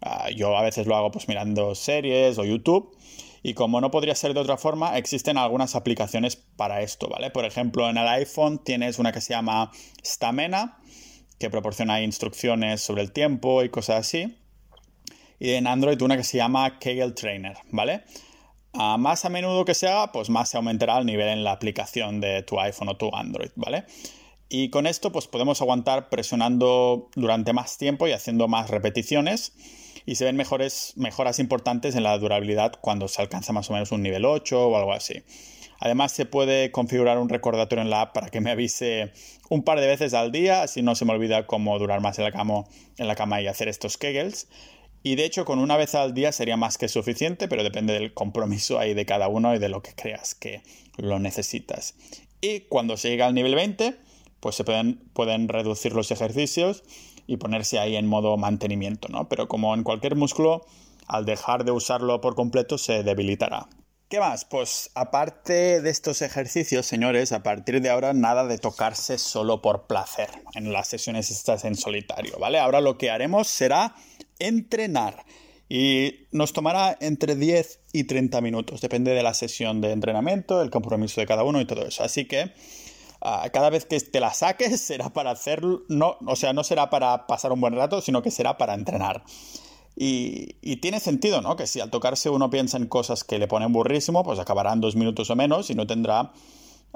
Ah, 0.00 0.30
yo 0.34 0.56
a 0.56 0.62
veces 0.62 0.86
lo 0.86 0.96
hago 0.96 1.10
pues 1.10 1.28
mirando 1.28 1.74
series 1.74 2.38
o 2.38 2.44
YouTube 2.44 2.96
y 3.42 3.54
como 3.54 3.80
no 3.80 3.90
podría 3.90 4.14
ser 4.14 4.34
de 4.34 4.40
otra 4.40 4.56
forma, 4.56 4.98
existen 4.98 5.38
algunas 5.38 5.74
aplicaciones 5.74 6.36
para 6.36 6.82
esto, 6.82 7.08
¿vale? 7.08 7.30
Por 7.30 7.44
ejemplo, 7.44 7.88
en 7.88 7.96
el 7.96 8.08
iPhone 8.08 8.58
tienes 8.58 8.98
una 8.98 9.12
que 9.12 9.20
se 9.20 9.32
llama 9.32 9.70
Stamina, 10.04 10.78
que 11.38 11.50
proporciona 11.50 12.02
instrucciones 12.02 12.80
sobre 12.82 13.02
el 13.02 13.12
tiempo 13.12 13.62
y 13.62 13.68
cosas 13.68 14.00
así. 14.00 14.36
Y 15.38 15.52
en 15.52 15.66
Android 15.66 16.00
una 16.02 16.16
que 16.16 16.24
se 16.24 16.38
llama 16.38 16.78
Kegel 16.78 17.14
Trainer, 17.14 17.56
¿vale? 17.70 18.02
Más 18.72 19.24
a 19.24 19.28
menudo 19.28 19.64
que 19.64 19.74
se 19.74 19.88
haga, 19.88 20.12
pues 20.12 20.30
más 20.30 20.50
se 20.50 20.56
aumentará 20.56 20.98
el 20.98 21.06
nivel 21.06 21.28
en 21.28 21.44
la 21.44 21.52
aplicación 21.52 22.20
de 22.20 22.42
tu 22.42 22.60
iPhone 22.60 22.88
o 22.88 22.96
tu 22.96 23.14
Android, 23.14 23.50
¿vale? 23.56 23.84
Y 24.48 24.70
con 24.70 24.86
esto, 24.86 25.12
pues 25.12 25.26
podemos 25.26 25.60
aguantar 25.60 26.08
presionando 26.08 27.10
durante 27.14 27.52
más 27.52 27.78
tiempo 27.78 28.08
y 28.08 28.12
haciendo 28.12 28.48
más 28.48 28.70
repeticiones 28.70 29.52
y 30.08 30.14
se 30.14 30.24
ven 30.24 30.36
mejores, 30.36 30.94
mejoras 30.96 31.38
importantes 31.38 31.94
en 31.94 32.02
la 32.02 32.16
durabilidad 32.16 32.72
cuando 32.80 33.08
se 33.08 33.20
alcanza 33.20 33.52
más 33.52 33.68
o 33.68 33.74
menos 33.74 33.92
un 33.92 34.02
nivel 34.02 34.24
8 34.24 34.68
o 34.68 34.74
algo 34.74 34.94
así. 34.94 35.22
Además 35.80 36.12
se 36.12 36.24
puede 36.24 36.70
configurar 36.70 37.18
un 37.18 37.28
recordatorio 37.28 37.82
en 37.82 37.90
la 37.90 38.00
app 38.00 38.14
para 38.14 38.30
que 38.30 38.40
me 38.40 38.50
avise 38.50 39.12
un 39.50 39.64
par 39.64 39.80
de 39.80 39.86
veces 39.86 40.14
al 40.14 40.32
día, 40.32 40.62
así 40.62 40.80
no 40.80 40.94
se 40.94 41.04
me 41.04 41.12
olvida 41.12 41.46
cómo 41.46 41.78
durar 41.78 42.00
más 42.00 42.18
en 42.18 42.24
la 42.24 42.32
cama, 42.32 42.64
en 42.96 43.06
la 43.06 43.16
cama 43.16 43.42
y 43.42 43.48
hacer 43.48 43.68
estos 43.68 43.98
kegels. 43.98 44.48
Y 45.02 45.16
de 45.16 45.26
hecho 45.26 45.44
con 45.44 45.58
una 45.58 45.76
vez 45.76 45.94
al 45.94 46.14
día 46.14 46.32
sería 46.32 46.56
más 46.56 46.78
que 46.78 46.88
suficiente, 46.88 47.46
pero 47.46 47.62
depende 47.62 47.92
del 47.92 48.14
compromiso 48.14 48.78
ahí 48.78 48.94
de 48.94 49.04
cada 49.04 49.28
uno 49.28 49.54
y 49.54 49.58
de 49.58 49.68
lo 49.68 49.82
que 49.82 49.92
creas 49.94 50.34
que 50.34 50.62
lo 50.96 51.18
necesitas. 51.18 51.96
Y 52.40 52.60
cuando 52.60 52.96
se 52.96 53.10
llega 53.10 53.26
al 53.26 53.34
nivel 53.34 53.54
20, 53.54 53.94
pues 54.40 54.56
se 54.56 54.64
pueden, 54.64 55.02
pueden 55.12 55.48
reducir 55.48 55.92
los 55.92 56.10
ejercicios 56.10 56.82
y 57.28 57.36
ponerse 57.36 57.78
ahí 57.78 57.94
en 57.94 58.08
modo 58.08 58.36
mantenimiento, 58.36 59.06
¿no? 59.08 59.28
Pero 59.28 59.46
como 59.46 59.74
en 59.74 59.84
cualquier 59.84 60.16
músculo, 60.16 60.66
al 61.06 61.26
dejar 61.26 61.64
de 61.64 61.70
usarlo 61.70 62.20
por 62.20 62.34
completo 62.34 62.78
se 62.78 63.04
debilitará. 63.04 63.68
¿Qué 64.08 64.18
más? 64.18 64.46
Pues 64.46 64.90
aparte 64.94 65.82
de 65.82 65.90
estos 65.90 66.22
ejercicios, 66.22 66.86
señores, 66.86 67.32
a 67.32 67.42
partir 67.42 67.82
de 67.82 67.90
ahora 67.90 68.14
nada 68.14 68.46
de 68.46 68.56
tocarse 68.56 69.18
solo 69.18 69.60
por 69.60 69.86
placer 69.86 70.30
en 70.54 70.72
las 70.72 70.88
sesiones 70.88 71.30
estas 71.30 71.66
en 71.66 71.76
solitario, 71.76 72.38
¿vale? 72.38 72.58
Ahora 72.58 72.80
lo 72.80 72.96
que 72.96 73.10
haremos 73.10 73.48
será 73.48 73.94
entrenar 74.38 75.26
y 75.68 76.26
nos 76.32 76.54
tomará 76.54 76.96
entre 77.02 77.36
10 77.36 77.80
y 77.92 78.04
30 78.04 78.40
minutos, 78.40 78.80
depende 78.80 79.12
de 79.12 79.22
la 79.22 79.34
sesión 79.34 79.82
de 79.82 79.92
entrenamiento, 79.92 80.62
el 80.62 80.70
compromiso 80.70 81.20
de 81.20 81.26
cada 81.26 81.44
uno 81.44 81.60
y 81.60 81.66
todo 81.66 81.84
eso. 81.86 82.02
Así 82.02 82.24
que 82.24 82.54
cada 83.20 83.70
vez 83.70 83.84
que 83.84 84.00
te 84.00 84.20
la 84.20 84.32
saques 84.32 84.80
será 84.86 85.10
para 85.10 85.30
hacerlo, 85.30 85.82
no, 85.88 86.16
o 86.26 86.36
sea, 86.36 86.52
no 86.52 86.64
será 86.64 86.90
para 86.90 87.26
pasar 87.26 87.52
un 87.52 87.60
buen 87.60 87.74
rato, 87.74 88.00
sino 88.00 88.22
que 88.22 88.30
será 88.30 88.58
para 88.58 88.74
entrenar. 88.74 89.24
Y, 90.00 90.76
tiene 90.76 91.00
sentido, 91.00 91.42
¿no? 91.42 91.56
Que 91.56 91.66
si 91.66 91.80
al 91.80 91.90
tocarse 91.90 92.30
uno 92.30 92.50
piensa 92.50 92.76
en 92.76 92.86
cosas 92.86 93.24
que 93.24 93.38
le 93.40 93.48
ponen 93.48 93.72
burrísimo, 93.72 94.22
pues 94.22 94.38
acabarán 94.38 94.80
dos 94.80 94.94
minutos 94.94 95.28
o 95.30 95.36
menos 95.36 95.70
y 95.70 95.74
no 95.74 95.88
tendrá 95.88 96.32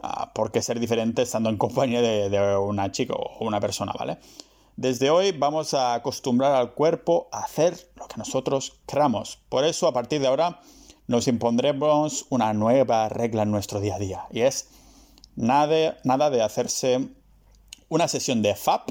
ah, 0.00 0.32
por 0.32 0.52
qué 0.52 0.62
ser 0.62 0.78
diferente 0.78 1.22
estando 1.22 1.50
en 1.50 1.56
compañía 1.58 2.00
de, 2.00 2.30
de 2.30 2.56
una 2.56 2.92
chica 2.92 3.14
o 3.14 3.44
una 3.44 3.58
persona, 3.58 3.92
¿vale? 3.98 4.18
Desde 4.76 5.10
hoy 5.10 5.32
vamos 5.32 5.74
a 5.74 5.94
acostumbrar 5.94 6.54
al 6.54 6.74
cuerpo 6.74 7.28
a 7.32 7.40
hacer 7.40 7.90
lo 7.96 8.06
que 8.06 8.18
nosotros 8.18 8.78
queramos. 8.86 9.40
Por 9.48 9.64
eso, 9.64 9.88
a 9.88 9.92
partir 9.92 10.20
de 10.20 10.28
ahora, 10.28 10.60
nos 11.08 11.26
impondremos 11.26 12.26
una 12.30 12.54
nueva 12.54 13.08
regla 13.08 13.42
en 13.42 13.50
nuestro 13.50 13.80
día 13.80 13.96
a 13.96 13.98
día 13.98 14.26
y 14.30 14.42
es 14.42 14.68
Nada, 15.36 15.98
nada 16.04 16.30
de 16.30 16.42
hacerse 16.42 17.08
una 17.88 18.08
sesión 18.08 18.42
de 18.42 18.54
FAP 18.54 18.90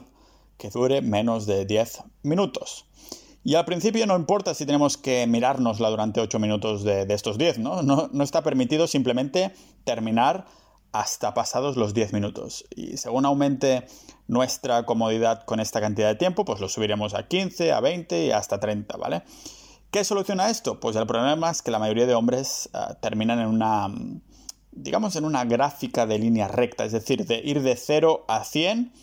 que 0.58 0.70
dure 0.70 1.02
menos 1.02 1.46
de 1.46 1.66
10 1.66 2.04
minutos. 2.24 2.86
Y 3.44 3.56
al 3.56 3.66
principio 3.66 4.06
no 4.06 4.16
importa 4.16 4.54
si 4.54 4.66
tenemos 4.66 4.98
que 4.98 5.26
mirárnosla 5.26 5.90
durante 5.90 6.22
8 6.22 6.38
minutos 6.38 6.84
de, 6.84 7.08
estos 7.10 7.38
10, 7.38 7.58
¿no? 7.60 7.82
¿no? 7.82 8.10
¿no? 8.12 8.24
está 8.24 8.44
permitido 8.44 8.86
simplemente 8.86 9.52
terminar 9.84 10.46
hasta 10.92 11.34
pasados 11.34 11.78
los 11.78 11.94
10 11.94 12.14
minutos. 12.14 12.66
Y 12.76 12.98
según 12.98 13.26
aumente 13.26 13.88
nuestra 14.28 14.86
comodidad 14.86 15.44
con 15.46 15.60
esta 15.60 15.82
cantidad 15.82 16.10
de 16.10 16.16
tiempo, 16.16 16.46
pues 16.46 16.60
lo 16.60 16.70
subiremos 16.70 17.16
a 17.16 17.28
15, 17.28 17.72
a 17.72 17.80
20 17.80 18.26
y 18.26 18.32
hasta 18.32 18.60
30, 18.60 18.98
¿vale? 18.98 19.24
¿Qué 19.90 20.04
soluciona 20.04 20.50
esto? 20.50 20.80
Pues 20.80 20.96
el 20.96 21.08
problema 21.08 21.50
es 21.50 21.62
que 21.62 21.72
la 21.72 21.80
mayoría 21.80 22.06
de 22.06 22.14
hombres 22.14 22.70
ah, 22.74 22.96
terminan 23.02 23.40
en 23.40 23.48
una 23.48 23.90
digamos, 24.72 25.16
en 25.16 25.26
una 25.26 25.46
gráfica 25.46 26.06
de 26.06 26.20
línea 26.20 26.48
recta, 26.48 26.86
es 26.86 26.92
decir, 26.92 27.26
de 27.26 27.40
ir 27.44 27.62
de 27.62 27.76
0 27.76 28.26
a 28.28 28.44
100 28.44 28.94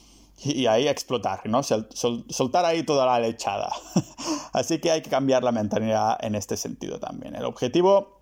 y 0.45 0.67
ahí 0.67 0.87
explotar, 0.87 1.43
¿no? 1.47 1.63
soltar 1.63 2.65
ahí 2.65 2.85
toda 2.85 3.07
la 3.07 3.19
lechada. 3.19 3.71
Así 4.53 4.79
que 4.79 4.91
hay 4.91 5.03
que 5.03 5.11
cambiar 5.11 5.43
la 5.43 5.53
mentalidad 5.53 6.17
en 6.21 6.35
este 6.35 6.57
sentido 6.57 7.01
también. 7.01 7.35
El 7.35 7.45
objetivo 7.45 8.21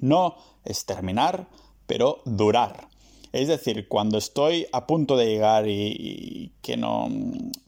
no 0.00 0.36
es 0.64 0.84
terminar, 0.86 1.48
pero 1.86 2.22
durar. 2.24 2.88
Es 3.32 3.48
decir, 3.48 3.88
cuando 3.88 4.16
estoy 4.16 4.66
a 4.72 4.86
punto 4.86 5.16
de 5.16 5.26
llegar 5.26 5.66
y, 5.68 6.52
que, 6.62 6.76
no, 6.76 7.08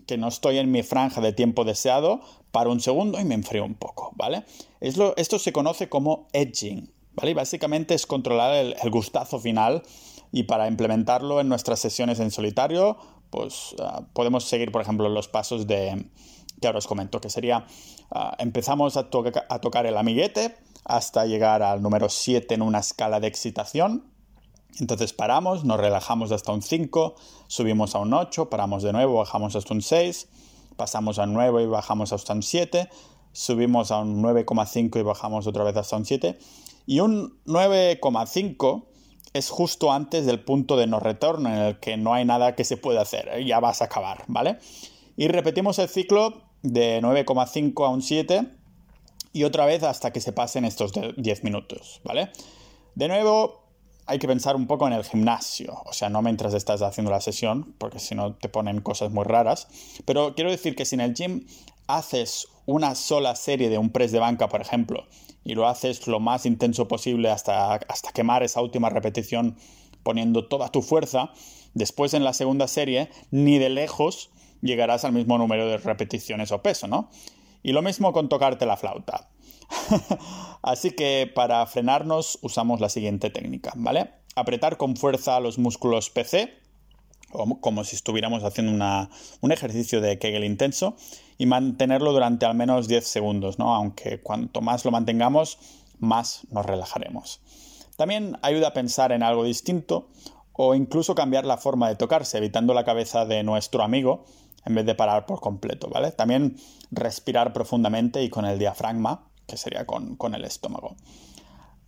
que, 0.07 0.17
no, 0.17 0.29
estoy 0.29 0.59
en 0.59 0.71
mi 0.71 0.83
franja 0.83 1.21
de 1.21 1.33
tiempo 1.33 1.65
deseado, 1.65 2.21
paro 2.53 2.71
un 2.71 2.81
segundo 2.81 3.21
y 3.21 3.25
me 3.25 3.35
enfrío 3.35 3.65
un 3.65 3.75
poco, 3.75 4.13
¿vale? 4.17 4.45
esto 4.81 5.39
se 5.39 5.53
conoce 5.53 5.89
como 5.89 6.29
edging. 6.33 6.91
Básicamente 7.35 7.95
es 7.95 8.07
controlar 8.07 8.55
el, 8.55 8.91
gustazo 8.91 9.39
final 9.39 9.83
y 10.33 10.45
para 10.45 10.69
implementarlo 10.69 11.41
en 11.41 11.49
nuestras 11.49 11.81
sesiones 11.81 12.21
en 12.21 12.31
solitario, 12.31 12.97
pues 13.31 13.75
ah, 13.81 14.03
podemos 14.13 14.45
seguir, 14.45 14.73
por 14.73 14.83
ejemplo, 14.83 15.09
los 15.09 15.29
pasos 15.29 15.67
de 15.67 16.07
que 16.61 16.67
ahora 16.67 16.79
os 16.79 16.87
comento, 16.87 17.21
que 17.21 17.31
sería 17.31 17.67
ah, 18.11 18.35
empezamos 18.39 18.97
a, 18.97 19.09
a 19.49 19.59
tocar 19.61 19.87
el 19.87 19.97
amiguete 19.97 20.57
hasta 20.85 21.27
llegar 21.27 21.63
al 21.63 21.83
número 21.83 22.09
7 22.09 22.55
en 22.55 22.63
una 22.63 22.79
escala 22.79 23.21
de 23.21 23.27
excitación, 23.27 24.11
entonces 24.81 25.13
paramos, 25.13 25.65
nos 25.65 25.79
relajamos 25.81 26.31
hasta 26.31 26.53
un 26.53 26.63
5, 26.63 27.15
subimos 27.49 27.95
a 27.95 27.99
un 27.99 28.15
8, 28.15 28.49
paramos 28.49 28.83
de 28.83 28.93
nuevo, 28.93 29.15
bajamos 29.15 29.57
hasta 29.57 29.75
un 29.75 29.83
6, 29.83 30.29
pasamos 30.77 31.19
a 31.19 31.25
un 31.25 31.35
9 31.35 31.65
y 31.65 31.67
bajamos 31.67 32.13
hasta 32.13 32.33
un 32.33 32.43
7, 32.43 32.89
subimos 33.33 33.91
a 33.91 33.99
un 33.99 34.23
9,5 34.23 35.01
y 35.01 35.03
bajamos 35.03 35.47
otra 35.47 35.65
vez 35.65 35.77
hasta 35.77 35.97
un 35.97 36.05
7. 36.05 36.39
Y 36.89 37.01
un 37.01 37.39
9,5 37.45 38.87
es 39.35 39.51
justo 39.51 39.93
antes 39.93 40.25
del 40.25 40.41
punto 40.41 40.75
de 40.79 40.87
no 40.87 41.01
retorno 41.01 41.51
en 41.51 41.57
el 41.57 41.81
que 41.81 41.99
no 41.99 42.15
hay 42.15 42.25
nada 42.25 42.55
que 42.55 42.65
se 42.65 42.79
pueda 42.79 43.03
hacer, 43.03 43.45
ya 43.45 43.61
vas 43.61 43.83
a 43.83 43.85
acabar, 43.85 44.25
¿vale? 44.27 44.57
Y 45.15 45.29
repetimos 45.29 45.79
el 45.81 45.91
ciclo 45.91 46.45
de 46.63 47.03
9,5 47.03 47.85
a 47.85 47.91
un 47.91 48.01
7 48.01 48.47
y 49.35 49.45
otra 49.45 49.67
vez 49.67 49.83
hasta 49.83 50.15
que 50.15 50.23
se 50.23 50.33
pasen 50.33 50.65
estos 50.65 50.93
10 51.15 51.45
minutos, 51.45 52.01
¿vale? 52.05 52.31
De 52.95 53.07
nuevo, 53.07 53.67
hay 54.07 54.19
que 54.19 54.27
pensar 54.27 54.57
un 54.57 54.67
poco 54.67 54.87
en 54.87 54.95
el 54.95 55.05
gimnasio, 55.05 55.83
o 55.85 55.93
sea, 55.93 56.09
no 56.09 56.23
mientras 56.23 56.55
estás 56.55 56.81
haciendo 56.81 57.11
la 57.11 57.21
sesión, 57.21 57.75
porque 57.77 57.99
si 57.99 58.15
no 58.15 58.35
te 58.37 58.49
ponen 58.49 58.81
cosas 58.81 59.13
muy 59.13 59.25
raras, 59.25 59.69
pero 60.07 60.35
quiero 60.35 60.51
decir 60.51 60.75
que 60.75 60.87
si 60.87 60.95
en 60.95 61.03
el 61.03 61.13
gym 61.13 61.45
haces 61.89 62.47
una 62.67 62.95
sola 62.95 63.35
serie 63.35 63.71
de 63.71 63.79
un 63.79 63.91
press 63.91 64.13
de 64.13 64.21
banca, 64.21 64.49
por 64.49 64.61
ejemplo, 64.61 65.07
y 65.43 65.55
lo 65.55 65.67
haces 65.67 66.07
lo 66.07 66.21
más 66.21 66.47
intenso 66.47 66.87
posible 66.87 67.31
hasta, 67.31 67.75
hasta 67.75 68.13
quemar 68.13 68.43
esa 68.43 68.61
última 68.61 68.91
repetición 68.91 69.57
poniendo 70.03 70.47
toda 70.47 70.69
tu 70.69 70.83
fuerza, 70.83 71.33
después 71.75 72.15
en 72.15 72.25
la 72.25 72.35
segunda 72.35 72.69
serie 72.69 73.11
ni 73.31 73.59
de 73.59 73.71
lejos 73.71 74.31
llegarás 74.61 75.05
al 75.05 75.13
mismo 75.13 75.39
número 75.39 75.67
de 75.67 75.79
repeticiones 75.79 76.53
o 76.53 76.63
peso, 76.63 76.87
¿no? 76.87 77.11
Y 77.63 77.73
lo 77.73 77.83
mismo 77.83 78.13
con 78.13 78.29
tocarte 78.29 78.67
la 78.67 78.77
flauta. 78.77 79.31
Así 80.63 80.91
que 80.91 81.31
para 81.35 81.67
frenarnos 81.67 82.39
usamos 82.43 82.81
la 82.81 82.89
siguiente 82.89 83.31
técnica, 83.31 83.73
¿vale? 83.77 84.11
Apretar 84.35 84.77
con 84.77 84.97
fuerza 84.97 85.41
los 85.41 85.59
músculos 85.59 86.11
PC, 86.11 86.55
como 87.31 87.85
si 87.85 87.97
estuviéramos 87.97 88.45
haciendo 88.45 88.73
un 89.41 89.53
ejercicio 89.53 90.01
de 90.01 90.19
Kegel 90.19 90.45
intenso, 90.45 90.97
y 91.39 91.47
mantenerlo 91.47 92.13
durante 92.13 92.47
al 92.47 92.55
menos 92.55 92.89
10 92.89 93.07
segundos, 93.07 93.59
¿no? 93.59 93.75
Aunque 93.75 94.21
cuanto 94.21 94.61
más 94.61 94.85
lo 94.85 94.91
mantengamos, 94.91 95.59
más 96.01 96.43
nos 96.51 96.67
relajaremos. 96.67 97.41
También 97.97 98.39
ayuda 98.43 98.69
a 98.69 98.73
pensar 98.73 99.13
en 99.13 99.23
algo 99.23 99.45
distinto 99.45 100.09
o 100.53 100.75
incluso 100.75 101.15
cambiar 101.15 101.47
la 101.47 101.57
forma 101.57 101.89
de 101.89 101.95
tocarse, 101.95 102.39
evitando 102.39 102.75
la 102.75 102.85
cabeza 102.85 103.25
de 103.25 103.45
nuestro 103.45 103.83
amigo 103.83 104.25
en 104.65 104.75
vez 104.75 104.85
de 104.85 104.95
parar 104.95 105.25
por 105.25 105.41
completo, 105.41 105.89
¿vale? 105.89 106.11
También 106.13 106.57
respirar 106.91 107.53
profundamente 107.53 108.23
y 108.23 108.29
con 108.29 108.45
el 108.45 108.59
diafragma, 108.59 109.29
que 109.47 109.57
sería 109.57 109.87
con, 109.87 110.35
el 110.35 110.45
estómago. 110.45 110.97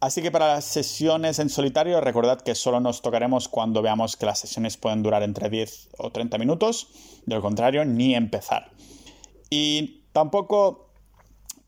Así 0.00 0.22
que 0.22 0.30
para 0.30 0.54
las 0.54 0.64
sesiones 0.64 1.38
en 1.38 1.50
solitario, 1.50 2.00
recordad 2.00 2.40
que 2.40 2.54
solo 2.54 2.80
nos 2.80 3.02
tocaremos 3.02 3.48
cuando 3.48 3.82
veamos 3.82 4.16
que 4.16 4.24
las 4.24 4.38
sesiones 4.38 4.78
pueden 4.78 5.02
durar 5.02 5.22
entre 5.22 5.50
10 5.50 5.90
o 5.98 6.10
30 6.10 6.38
minutos. 6.38 6.88
De 7.26 7.34
lo 7.34 7.42
contrario, 7.42 7.84
ni 7.84 8.14
empezar. 8.14 8.70
Y 9.50 10.04
tampoco 10.12 10.88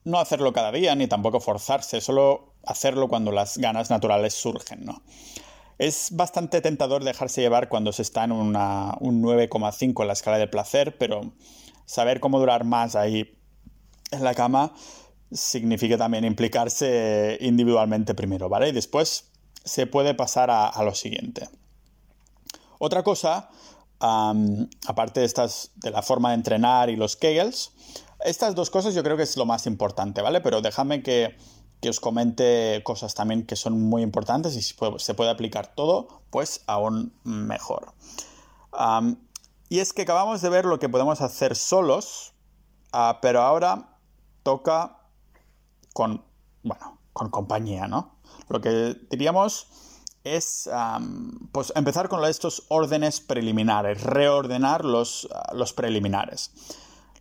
no 0.05 0.19
hacerlo 0.19 0.55
cada 0.55 0.73
día, 0.73 0.95
ni 0.95 1.09
tampoco 1.09 1.41
forzarse, 1.41 2.01
solo 2.01 2.55
hacerlo 2.65 3.09
cuando 3.09 3.33
las 3.33 3.59
ganas 3.59 3.91
naturales 3.91 4.33
surgen, 4.33 4.85
¿no? 4.87 5.03
Es 5.79 6.09
bastante 6.13 6.61
tentador 6.61 7.05
dejarse 7.05 7.43
llevar 7.43 7.69
cuando 7.69 7.93
se 7.93 8.03
está 8.03 8.25
en 8.25 8.33
un 8.33 8.55
9,5 8.55 10.01
en 10.01 10.07
la 10.07 10.13
escala 10.13 10.39
de 10.39 10.49
placer, 10.49 10.97
pero 10.97 11.33
saber 11.85 12.21
cómo 12.21 12.39
durar 12.39 12.65
más 12.65 12.95
ahí 12.97 13.37
en 14.11 14.25
la 14.25 14.35
cama 14.35 14.73
significa 15.33 15.97
también 15.97 16.25
implicarse 16.25 17.39
individualmente 17.41 18.15
primero, 18.15 18.49
¿vale? 18.49 18.69
Y 18.69 18.73
después 18.73 19.31
se 19.65 19.87
puede 19.87 20.15
pasar 20.15 20.51
a, 20.51 20.83
lo 20.83 20.95
siguiente. 20.95 21.49
Otra 22.79 23.03
cosa, 23.03 23.51
aparte 23.99 25.21
de 25.21 25.27
estas, 25.27 25.71
de 25.77 25.91
la 25.91 26.03
forma 26.03 26.31
de 26.31 26.37
entrenar 26.37 26.91
y 26.91 26.97
los 26.97 27.17
Kegels, 27.17 27.73
estas 28.25 28.55
dos 28.55 28.71
cosas 28.71 28.95
yo 28.95 29.03
creo 29.03 29.17
que 29.17 29.23
es 29.23 29.37
lo 29.37 29.47
más 29.47 29.67
importante, 29.67 30.23
¿vale? 30.23 30.41
Pero 30.41 30.61
déjame 30.61 31.03
que, 31.03 31.37
os 31.89 31.99
comente 31.99 32.81
cosas 32.85 33.15
también 33.15 33.45
que 33.45 33.57
son 33.57 33.81
muy 33.81 34.03
importantes 34.03 34.55
y 34.55 34.63
se 34.63 35.15
puede 35.15 35.31
aplicar 35.31 35.75
todo, 35.75 36.23
pues 36.31 36.63
aún 36.67 37.13
mejor. 37.25 37.93
y 39.69 39.79
es 39.81 39.93
que 39.93 40.03
acabamos 40.03 40.43
de 40.43 40.49
ver 40.49 40.65
lo 40.65 40.79
que 40.79 40.89
podemos 40.89 41.21
hacer 41.21 41.57
solos, 41.57 42.35
ah, 42.93 43.19
pero 43.21 43.43
ahora 43.43 43.99
toca 44.43 45.02
con, 45.93 46.25
bueno, 46.63 46.99
con 47.13 47.31
compañía, 47.31 47.87
¿no? 47.87 48.17
Lo 48.49 48.61
que 48.61 48.97
diríamos 49.11 49.69
es 50.25 50.71
pues 51.51 51.73
empezar 51.75 52.09
con 52.09 52.25
estos 52.25 52.65
órdenes 52.69 53.21
preliminares, 53.21 54.03
reordenar 54.03 54.85
los, 54.85 55.29
ah, 55.35 55.53
los 55.55 55.73
preliminares. 55.73 56.53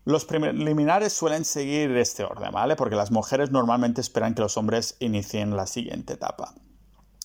Los 0.04 0.25
preliminares 0.25 1.13
suelen 1.13 1.46
seguir 1.46 1.96
este 1.98 2.24
orden, 2.24 2.51
¿vale? 2.51 2.75
Porque 2.75 2.96
las 2.96 3.12
mujeres 3.12 3.51
normalmente 3.51 4.01
esperan 4.01 4.34
que 4.34 4.42
los 4.42 4.58
hombres 4.58 4.98
inicien 5.00 5.56
la 5.56 5.68
siguiente 5.68 6.13
etapa. 6.13 6.56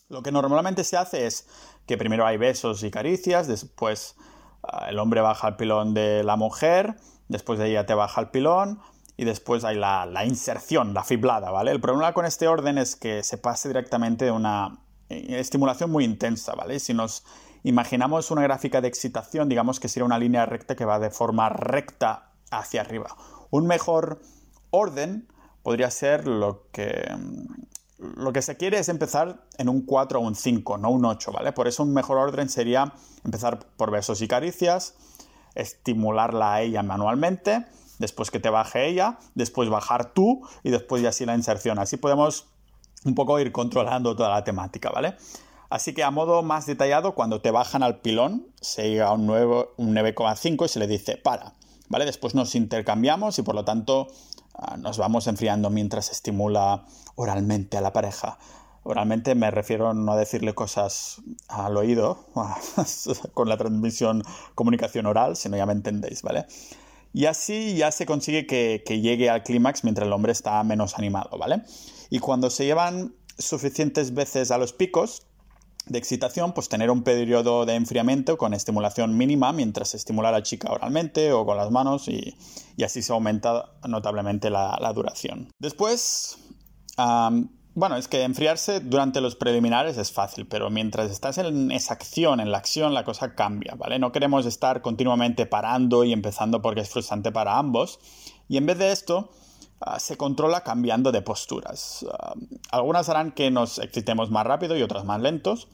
Lo 0.08 0.22
que 0.22 0.30
normalmente 0.30 0.84
se 0.84 0.96
hace 0.96 1.26
es 1.26 1.46
que 1.86 1.96
primero 1.96 2.26
hay 2.26 2.36
besos 2.36 2.82
y 2.82 2.90
caricias, 2.90 3.46
después 3.46 4.16
ah, 4.62 4.86
el 4.88 4.98
hombre 4.98 5.20
baja 5.20 5.46
al 5.46 5.56
pilón 5.56 5.94
de 5.94 6.22
la 6.22 6.36
mujer, 6.36 6.96
después 7.28 7.58
de 7.58 7.70
ella 7.70 7.86
te 7.86 7.94
baja 7.94 8.20
al 8.20 8.30
pilón, 8.30 8.80
y 9.16 9.24
después 9.24 9.64
hay 9.64 9.76
la, 9.76 10.24
inserción, 10.26 10.92
la 10.92 11.02
fiblada, 11.02 11.50
¿vale? 11.50 11.70
El 11.70 11.80
problema 11.80 12.12
con 12.12 12.26
este 12.26 12.48
orden 12.48 12.78
es 12.78 12.96
que 12.96 13.22
se 13.22 13.38
pase 13.38 13.68
directamente 13.68 14.26
de 14.26 14.30
una 14.30 14.78
eh, 15.08 15.38
estimulación 15.38 15.90
muy 15.90 16.04
intensa, 16.04 16.54
¿vale? 16.54 16.78
Si 16.80 16.92
nos 16.92 17.24
imaginamos 17.62 18.30
una 18.30 18.42
gráfica 18.42 18.80
de 18.80 18.88
excitación, 18.88 19.48
digamos 19.48 19.80
que 19.80 19.88
sería 19.88 20.04
una 20.04 20.18
línea 20.18 20.44
recta 20.44 20.76
que 20.76 20.84
va 20.84 20.98
de 20.98 21.10
forma 21.10 21.48
recta 21.48 22.30
hacia 22.50 22.82
arriba. 22.82 23.16
Un 23.50 23.66
mejor 23.66 24.20
orden 24.70 25.28
podría 25.62 25.90
ser 25.90 26.26
lo 26.26 26.66
que 26.70 27.08
lo 27.98 28.30
que 28.30 28.42
se 28.42 28.58
quiere 28.58 28.78
es 28.78 28.90
empezar 28.90 29.46
en 29.56 29.70
un 29.70 29.86
4 29.86 30.18
o 30.18 30.22
un 30.22 30.34
5, 30.34 30.76
no 30.76 30.90
un 30.90 31.06
8, 31.06 31.32
¿vale? 31.32 31.52
Por 31.52 31.66
eso 31.66 31.82
un 31.82 31.94
mejor 31.94 32.18
orden 32.18 32.50
sería 32.50 32.92
empezar 33.24 33.58
por 33.78 33.90
besos 33.90 34.20
y 34.20 34.28
caricias, 34.28 34.94
estimularla 35.54 36.52
a 36.52 36.60
ella 36.60 36.82
manualmente 36.82 37.64
después 37.98 38.30
que 38.30 38.40
te 38.40 38.50
baje 38.50 38.88
ella, 38.88 39.18
después 39.34 39.68
bajar 39.68 40.12
tú 40.12 40.46
y 40.62 40.70
después 40.70 41.02
ya 41.02 41.10
así 41.10 41.26
la 41.26 41.34
inserción. 41.34 41.78
Así 41.78 41.96
podemos 41.96 42.46
un 43.04 43.14
poco 43.14 43.38
ir 43.38 43.52
controlando 43.52 44.16
toda 44.16 44.30
la 44.30 44.44
temática, 44.44 44.90
¿vale? 44.90 45.16
Así 45.68 45.94
que 45.94 46.04
a 46.04 46.10
modo 46.10 46.42
más 46.42 46.66
detallado, 46.66 47.14
cuando 47.14 47.40
te 47.40 47.50
bajan 47.50 47.82
al 47.82 48.00
pilón, 48.00 48.46
se 48.60 48.90
llega 48.90 49.08
a 49.08 49.12
un 49.12 49.26
9,5 49.26 50.64
y 50.64 50.68
se 50.68 50.78
le 50.78 50.86
dice 50.86 51.16
para, 51.16 51.54
¿vale? 51.88 52.04
Después 52.04 52.34
nos 52.34 52.54
intercambiamos 52.54 53.38
y 53.38 53.42
por 53.42 53.54
lo 53.54 53.64
tanto 53.64 54.08
ah, 54.54 54.76
nos 54.76 54.98
vamos 54.98 55.26
enfriando 55.26 55.70
mientras 55.70 56.10
estimula 56.10 56.84
oralmente 57.16 57.76
a 57.76 57.80
la 57.80 57.92
pareja. 57.92 58.38
Oralmente 58.84 59.34
me 59.34 59.50
refiero 59.50 59.92
no 59.94 60.12
a 60.12 60.16
decirle 60.16 60.54
cosas 60.54 61.20
al 61.48 61.76
oído, 61.76 62.26
con 63.34 63.48
la 63.48 63.56
transmisión 63.56 64.22
comunicación 64.54 65.06
oral, 65.06 65.34
sino 65.34 65.56
ya 65.56 65.66
me 65.66 65.72
entendéis, 65.72 66.22
¿vale? 66.22 66.46
Y 67.16 67.24
así 67.24 67.74
ya 67.74 67.90
se 67.92 68.04
consigue 68.04 68.46
que, 68.46 69.00
llegue 69.00 69.30
al 69.30 69.42
clímax 69.42 69.84
mientras 69.84 70.06
el 70.06 70.12
hombre 70.12 70.32
está 70.32 70.62
menos 70.64 70.98
animado, 70.98 71.38
¿vale? 71.38 71.62
Y 72.10 72.18
cuando 72.18 72.50
se 72.50 72.66
llevan 72.66 73.14
suficientes 73.38 74.12
veces 74.12 74.50
a 74.50 74.58
los 74.58 74.74
picos, 74.74 75.26
de 75.86 75.98
excitación, 75.98 76.52
pues 76.52 76.68
tener 76.68 76.90
un 76.90 77.02
periodo 77.04 77.64
de 77.64 77.74
enfriamiento 77.74 78.36
con 78.36 78.52
estimulación 78.52 79.16
mínima 79.16 79.54
mientras 79.54 79.88
se 79.90 79.96
estimula 79.96 80.28
a 80.28 80.32
la 80.32 80.42
chica 80.42 80.70
oralmente 80.70 81.32
o 81.32 81.46
con 81.46 81.56
las 81.56 81.70
manos 81.70 82.06
y, 82.08 82.36
así 82.84 83.00
se 83.00 83.14
aumenta 83.14 83.72
notablemente 83.88 84.50
la, 84.50 84.92
duración. 84.94 85.48
Después, 85.58 86.36
bueno, 87.76 87.96
es 87.96 88.08
que 88.08 88.22
enfriarse 88.22 88.80
durante 88.80 89.20
los 89.20 89.36
preliminares 89.36 89.98
es 89.98 90.10
fácil, 90.10 90.46
pero 90.46 90.70
mientras 90.70 91.10
estás 91.10 91.36
en 91.36 91.70
esa 91.70 91.92
acción, 91.92 92.40
en 92.40 92.50
la 92.50 92.56
acción, 92.56 92.94
la 92.94 93.04
cosa 93.04 93.34
cambia, 93.34 93.74
¿vale? 93.74 93.98
No 93.98 94.12
queremos 94.12 94.46
estar 94.46 94.80
continuamente 94.80 95.44
parando 95.44 96.02
y 96.02 96.14
empezando 96.14 96.62
porque 96.62 96.80
es 96.80 96.88
frustrante 96.88 97.32
para 97.32 97.58
ambos. 97.58 98.00
Y 98.48 98.56
en 98.56 98.64
vez 98.64 98.78
de 98.78 98.92
esto, 98.92 99.30
ah, 99.82 100.00
se 100.00 100.16
controla 100.16 100.62
cambiando 100.62 101.12
de 101.12 101.20
posturas. 101.20 102.06
Ah, 102.10 102.32
algunas 102.70 103.10
harán 103.10 103.32
que 103.32 103.50
nos 103.50 103.78
excitemos 103.78 104.30
más 104.30 104.46
rápido 104.46 104.74
y 104.78 104.82
otras 104.82 105.04
más 105.04 105.20
lentos. 105.20 105.68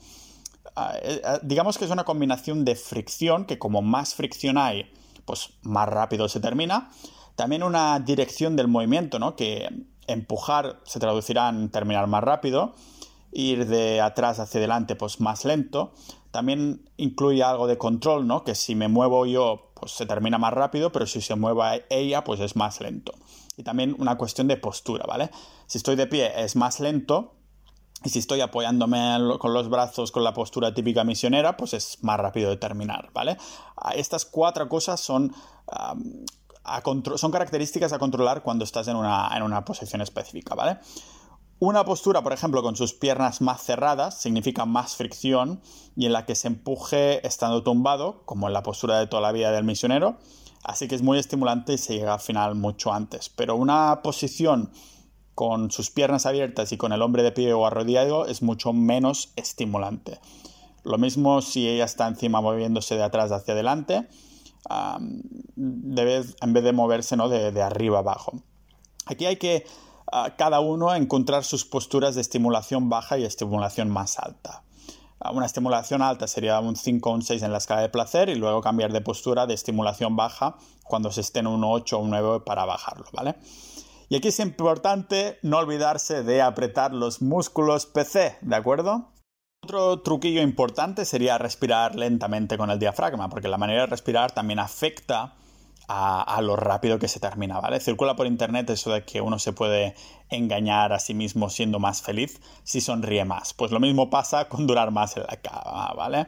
Ah, 0.75 0.95
eh, 1.01 1.23
digamos 1.45 1.79
que 1.79 1.85
es 1.85 1.91
una 1.93 2.03
combinación 2.03 2.65
de 2.65 2.75
fricción, 2.75 3.45
que 3.45 3.61
como 3.61 3.81
más 3.81 4.17
fricción 4.17 4.59
hay, 4.59 4.93
pues 5.25 5.51
más 5.63 5.89
rápido 5.89 6.29
se 6.29 6.41
termina. 6.41 6.91
También 7.37 7.63
una 7.63 8.01
dirección 8.01 8.57
del 8.57 8.67
movimiento, 8.67 9.21
¿no? 9.21 9.37
Que 9.37 9.87
empujar 10.07 10.81
se 10.85 11.01
traducirá 11.01 11.49
en 11.49 11.71
terminar 11.71 12.07
más 12.07 12.23
rápido, 12.23 12.75
ir 13.33 13.67
de 13.67 14.01
atrás 14.01 14.39
hacia 14.39 14.59
adelante 14.59 14.97
pues 14.97 15.21
más 15.21 15.45
lento. 15.45 15.93
También 16.31 16.89
incluye 16.97 17.43
algo 17.43 17.67
de 17.67 17.79
control, 17.79 18.27
¿no? 18.27 18.45
Que 18.45 18.55
si 18.55 18.75
me 18.75 18.89
muevo 18.89 19.27
yo 19.27 19.73
pues 19.75 19.93
se 19.93 20.07
termina 20.07 20.39
más 20.39 20.53
rápido, 20.53 20.93
pero 20.93 21.07
si 21.07 21.21
se 21.21 21.35
mueve 21.35 21.85
ella 21.91 22.25
pues 22.25 22.41
es 22.41 22.57
más 22.57 22.81
lento. 22.81 23.13
Y 23.57 23.63
también 23.63 23.95
una 23.99 24.17
cuestión 24.17 24.49
de 24.49 24.57
postura, 24.57 25.05
¿vale? 25.07 25.31
Si 25.67 25.79
estoy 25.79 25.97
de 25.97 26.07
pie 26.07 26.33
es 26.43 26.57
más 26.57 26.81
lento, 26.81 27.35
y 28.05 28.09
si 28.09 28.19
estoy 28.19 28.41
apoyándome 28.41 29.17
con 29.39 29.55
los 29.55 29.69
brazos 29.69 30.11
con 30.11 30.25
la 30.25 30.33
postura 30.33 30.75
típica 30.75 31.05
misionera, 31.05 31.57
pues 31.57 31.73
es 31.75 32.03
más 32.03 32.19
rápido 32.19 32.51
de 32.51 32.57
terminar, 32.57 33.11
¿vale? 33.13 33.37
Estas 33.95 34.25
cuatro 34.25 34.69
cosas 34.69 35.01
son 35.01 35.33
son 37.17 37.31
características 37.31 37.93
a 37.93 37.99
controlar 37.99 38.43
cuando 38.43 38.65
estás 38.65 38.89
en 38.89 38.97
una, 38.97 39.31
en 39.37 39.43
una 39.43 39.65
posición 39.65 40.01
específica, 40.01 40.55
¿vale? 40.55 40.79
Una 41.59 41.85
postura, 41.85 42.23
por 42.23 42.33
ejemplo, 42.33 42.61
con 42.61 42.75
sus 42.75 42.93
piernas 42.93 43.41
más 43.41 43.63
cerradas 43.63 44.21
significa 44.21 44.67
más 44.67 44.97
fricción 44.97 45.61
y 45.95 46.07
en 46.07 46.13
la 46.13 46.27
que 46.27 46.35
se 46.35 46.49
empuje 46.49 47.25
estando 47.25 47.63
tumbado, 47.63 48.23
como 48.25 48.49
en 48.49 48.53
la 48.53 48.65
postura 48.65 48.99
de 48.99 49.07
toda 49.07 49.23
la 49.23 49.31
vida 49.31 49.53
del 49.53 49.63
misionero. 49.63 50.17
Así 50.65 50.89
que 50.89 50.97
es 50.97 51.03
muy 51.03 51.19
estimulante 51.19 51.75
y 51.75 51.79
se 51.79 51.95
llega 51.95 52.15
al 52.15 52.21
final 52.21 52.57
mucho 52.57 52.93
antes. 52.93 53.29
Pero 53.29 53.55
una 53.55 54.01
posición 54.03 54.73
con 55.37 55.71
sus 55.71 55.91
piernas 55.91 56.27
abiertas 56.27 56.73
y 56.73 56.77
con 56.77 56.93
el 56.93 57.01
hombre 57.01 57.23
de 57.23 57.31
pie 57.31 57.53
o 57.53 57.65
arrodillado 57.65 58.27
es 58.27 58.43
mucho 58.43 58.73
menos 58.73 59.33
estimulante. 59.37 60.19
Lo 60.83 60.99
mismo 60.99 61.43
si 61.43 61.69
ella 61.69 61.85
está 61.85 62.09
encima 62.09 62.41
moviéndose 62.41 62.97
de 62.97 63.05
atrás 63.05 63.31
hacia 63.31 63.55
adelante 63.55 64.09
debe, 65.57 66.25
en 66.41 66.53
vez 66.53 66.65
de 66.65 66.73
moverse 66.73 67.17
¿no? 67.17 67.29
de, 67.29 67.63
arriba 67.63 67.99
abajo. 67.99 68.43
Aquí 69.07 69.27
hay 69.27 69.37
que 69.37 69.65
ah, 70.13 70.35
cada 70.37 70.61
uno 70.61 70.95
encontrar 70.95 71.45
sus 71.45 71.65
posturas 71.65 72.15
de 72.15 72.21
estimulación 72.21 72.89
baja 72.89 73.19
y 73.19 73.25
estimulación 73.25 73.91
más 73.91 74.19
alta. 74.19 74.63
Ah, 75.21 75.31
una 75.33 75.47
estimulación 75.47 76.03
alta 76.03 76.27
sería 76.27 76.59
un 76.61 76.77
5 76.77 77.11
o 77.11 77.15
un 77.15 77.23
6 77.23 77.43
en 77.43 77.53
la 77.53 77.59
escala 77.59 77.83
de 77.83 77.89
placer 77.89 78.29
y 78.29 78.35
luego 78.35 78.61
cambiar 78.61 78.93
de 78.93 79.01
postura 79.01 79.47
de 79.47 79.55
estimulación 79.55 80.17
baja 80.17 80.57
cuando 80.85 81.11
se 81.11 81.21
esté 81.21 81.41
en 81.41 81.47
un 81.47 81.65
8 81.65 81.99
o 81.99 82.03
un 82.03 82.11
9 82.11 82.41
para 82.41 82.65
bajarlo, 82.65 83.07
¿vale? 83.13 83.37
Y 84.09 84.17
aquí 84.17 84.29
es 84.29 84.41
importante 84.41 85.39
no 85.43 85.59
olvidarse 85.59 86.23
de 86.23 86.43
apretar 86.43 86.93
los 86.93 87.23
músculos 87.23 87.87
PC, 87.87 88.37
¿de 88.43 88.57
acuerdo? 88.57 89.12
Otro 89.65 90.01
truquillo 90.01 90.43
importante 90.43 91.05
sería 91.05 91.39
respirar 91.39 91.95
lentamente 91.95 92.59
con 92.59 92.71
el 92.71 92.81
diafragma, 92.81 93.29
porque 93.29 93.47
la 93.47 93.59
manera 93.59 93.83
de 93.83 93.87
respirar 93.87 94.33
también 94.33 94.59
afecta 94.59 95.35
a, 95.87 96.41
lo 96.43 96.57
rápido 96.57 96.99
que 96.99 97.07
se 97.07 97.21
termina, 97.21 97.61
¿vale? 97.61 97.79
Circula 97.79 98.17
por 98.17 98.27
internet 98.27 98.69
eso 98.71 98.93
de 98.93 99.05
que 99.05 99.21
uno 99.21 99.39
se 99.39 99.53
puede 99.53 99.95
engañar 100.31 100.93
a 100.93 100.99
sí 100.99 101.15
mismo 101.15 101.49
siendo 101.49 101.79
más 101.79 102.03
feliz 102.03 102.41
si 102.65 102.81
sonríe 102.81 103.25
más. 103.25 103.55
Pues 103.55 103.71
lo 103.71 103.79
mismo 103.79 104.11
pasa 104.11 104.49
con 104.49 104.67
durar 104.67 104.91
más 104.91 105.17
en 105.17 105.23
la 105.29 105.37
cama, 105.37 105.93
¿vale? 105.95 106.27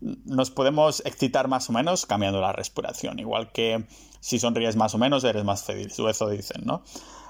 Nos 0.00 0.50
podemos 0.50 1.02
excitar 1.04 1.48
más 1.48 1.68
o 1.68 1.74
menos 1.74 2.06
cambiando 2.06 2.40
la 2.40 2.52
respiración, 2.52 3.18
igual 3.18 3.52
que 3.52 3.84
si 4.20 4.38
sonríes 4.38 4.76
más 4.76 4.94
o 4.94 4.98
menos 4.98 5.22
eres 5.24 5.44
más 5.44 5.64
feliz, 5.64 5.98
eso 5.98 6.30
dicen, 6.30 6.62
¿no? 6.64 6.82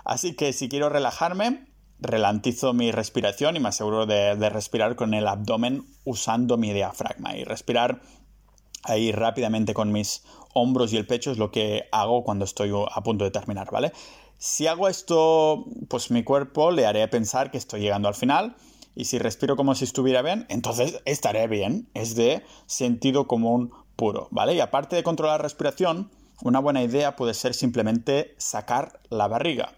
Así 0.04 0.36
que 0.36 0.52
si 0.52 0.68
quiero 0.68 0.90
relajarme, 0.90 1.69
relantizo 2.00 2.72
mi 2.72 2.92
respiración 2.92 3.56
y 3.56 3.60
me 3.60 3.68
aseguro 3.68 4.06
de, 4.06 4.34
respirar 4.50 4.96
con 4.96 5.14
el 5.14 5.26
abdomen 5.26 5.84
usando 6.04 6.56
mi 6.56 6.72
diafragma. 6.72 7.36
Y 7.36 7.44
respirar 7.44 8.02
ahí 8.84 9.12
rápidamente 9.12 9.74
con 9.74 9.92
mis 9.92 10.24
hombros 10.54 10.92
y 10.92 10.96
el 10.96 11.06
pecho 11.06 11.30
es 11.30 11.38
lo 11.38 11.50
que 11.50 11.84
hago 11.92 12.24
cuando 12.24 12.44
estoy 12.44 12.72
a 12.72 13.02
punto 13.02 13.24
de 13.24 13.30
terminar, 13.30 13.70
¿vale? 13.70 13.92
Si 14.38 14.66
hago 14.66 14.88
esto, 14.88 15.66
pues 15.88 16.10
mi 16.10 16.24
cuerpo 16.24 16.70
le 16.70 16.86
haré 16.86 17.06
pensar 17.08 17.50
que 17.50 17.58
estoy 17.58 17.82
llegando 17.82 18.08
al 18.08 18.14
final 18.14 18.56
y 18.94 19.04
si 19.04 19.18
respiro 19.18 19.54
como 19.54 19.74
si 19.74 19.84
estuviera 19.84 20.22
bien, 20.22 20.46
entonces 20.48 21.00
estaré 21.04 21.46
bien. 21.46 21.88
Es 21.94 22.16
de 22.16 22.42
sentido 22.66 23.26
común 23.26 23.70
puro, 23.96 24.28
¿vale? 24.30 24.54
Y 24.54 24.60
aparte 24.60 24.96
de 24.96 25.02
controlar 25.02 25.38
la 25.38 25.42
respiración, 25.42 26.10
una 26.42 26.58
buena 26.58 26.82
idea 26.82 27.16
puede 27.16 27.34
ser 27.34 27.54
simplemente 27.54 28.34
sacar 28.38 29.00
la 29.10 29.28
barriga. 29.28 29.74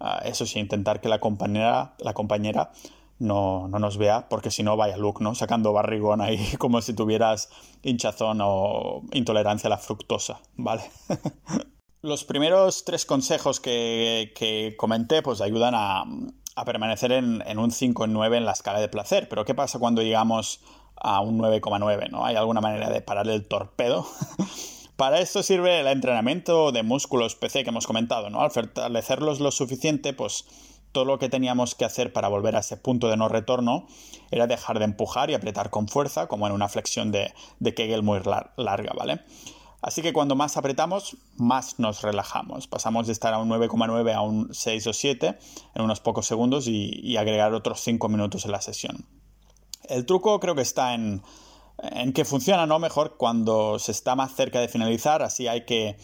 Ah, 0.00 0.22
eso 0.24 0.46
sí, 0.46 0.58
intentar 0.58 1.00
que 1.00 1.08
la 1.08 1.20
compañera, 1.20 1.94
la 1.98 2.14
compañera 2.14 2.72
no, 3.18 3.68
no 3.68 3.78
nos 3.78 3.98
vea, 3.98 4.28
porque 4.28 4.50
si 4.50 4.62
no, 4.62 4.76
vaya 4.76 4.96
look, 4.96 5.20
¿no? 5.20 5.34
Sacando 5.34 5.72
barrigón 5.72 6.22
ahí 6.22 6.38
como 6.58 6.80
si 6.80 6.94
tuvieras 6.94 7.50
hinchazón 7.82 8.40
o 8.42 9.02
intolerancia 9.12 9.68
a 9.68 9.70
la 9.70 9.78
fructosa, 9.78 10.40
¿vale? 10.56 10.82
Los 12.02 12.24
primeros 12.24 12.84
tres 12.86 13.04
consejos 13.04 13.60
que, 13.60 14.32
que 14.34 14.74
comenté 14.78 15.20
pues 15.20 15.42
ayudan 15.42 15.74
a, 15.76 16.02
a 16.56 16.64
permanecer 16.64 17.12
en, 17.12 17.42
en, 17.46 17.58
un 17.58 17.70
5 17.70 18.06
en 18.06 18.14
9 18.14 18.38
en 18.38 18.46
la 18.46 18.52
escala 18.52 18.80
de 18.80 18.88
placer, 18.88 19.28
pero 19.28 19.44
¿qué 19.44 19.54
pasa 19.54 19.78
cuando 19.78 20.00
llegamos 20.00 20.62
a 20.96 21.20
un 21.20 21.38
9,9? 21.38 22.08
¿no? 22.10 22.24
¿Hay 22.24 22.36
alguna 22.36 22.62
manera 22.62 22.88
de 22.88 23.02
parar 23.02 23.28
el 23.28 23.46
torpedo? 23.46 24.06
Para 25.00 25.20
esto 25.20 25.42
sirve 25.42 25.80
el 25.80 25.86
entrenamiento 25.86 26.72
de 26.72 26.82
músculos 26.82 27.34
PC 27.34 27.64
que 27.64 27.70
hemos 27.70 27.86
comentado, 27.86 28.28
¿no? 28.28 28.42
Al 28.42 28.50
fortalecerlos 28.50 29.40
lo 29.40 29.50
suficiente, 29.50 30.12
pues 30.12 30.44
todo 30.92 31.06
lo 31.06 31.18
que 31.18 31.30
teníamos 31.30 31.74
que 31.74 31.86
hacer 31.86 32.12
para 32.12 32.28
volver 32.28 32.54
a 32.54 32.58
ese 32.58 32.76
punto 32.76 33.08
de 33.08 33.16
no 33.16 33.30
retorno 33.30 33.86
era 34.30 34.46
dejar 34.46 34.78
de 34.78 34.84
empujar 34.84 35.30
y 35.30 35.34
apretar 35.34 35.70
con 35.70 35.88
fuerza, 35.88 36.26
como 36.26 36.46
en 36.46 36.52
una 36.52 36.68
flexión 36.68 37.12
de, 37.12 37.32
Kegel 37.74 38.02
muy 38.02 38.20
larga, 38.58 38.92
¿vale? 38.94 39.22
Así 39.80 40.02
que 40.02 40.12
cuando 40.12 40.36
más 40.36 40.58
apretamos, 40.58 41.16
más 41.38 41.78
nos 41.78 42.02
relajamos. 42.02 42.66
Pasamos 42.66 43.06
de 43.06 43.14
estar 43.14 43.32
a 43.32 43.38
un 43.38 43.48
9,9 43.48 44.14
a 44.14 44.20
un 44.20 44.52
6 44.52 44.86
o 44.86 44.92
7 44.92 45.38
en 45.76 45.82
unos 45.82 46.00
pocos 46.00 46.26
segundos 46.26 46.68
y, 46.68 47.16
agregar 47.16 47.54
otros 47.54 47.80
5 47.80 48.06
minutos 48.10 48.44
en 48.44 48.52
la 48.52 48.60
sesión. 48.60 49.06
El 49.88 50.04
truco 50.04 50.38
creo 50.40 50.54
que 50.54 50.60
está 50.60 50.92
en, 50.92 51.22
en 51.82 52.12
que 52.12 52.24
funciona, 52.24 52.66
¿no? 52.66 52.78
Mejor 52.78 53.16
cuando 53.16 53.78
se 53.78 53.92
está 53.92 54.14
más 54.14 54.34
cerca 54.34 54.60
de 54.60 54.68
finalizar, 54.68 55.22
así 55.22 55.48
hay 55.48 55.64
que 55.64 55.96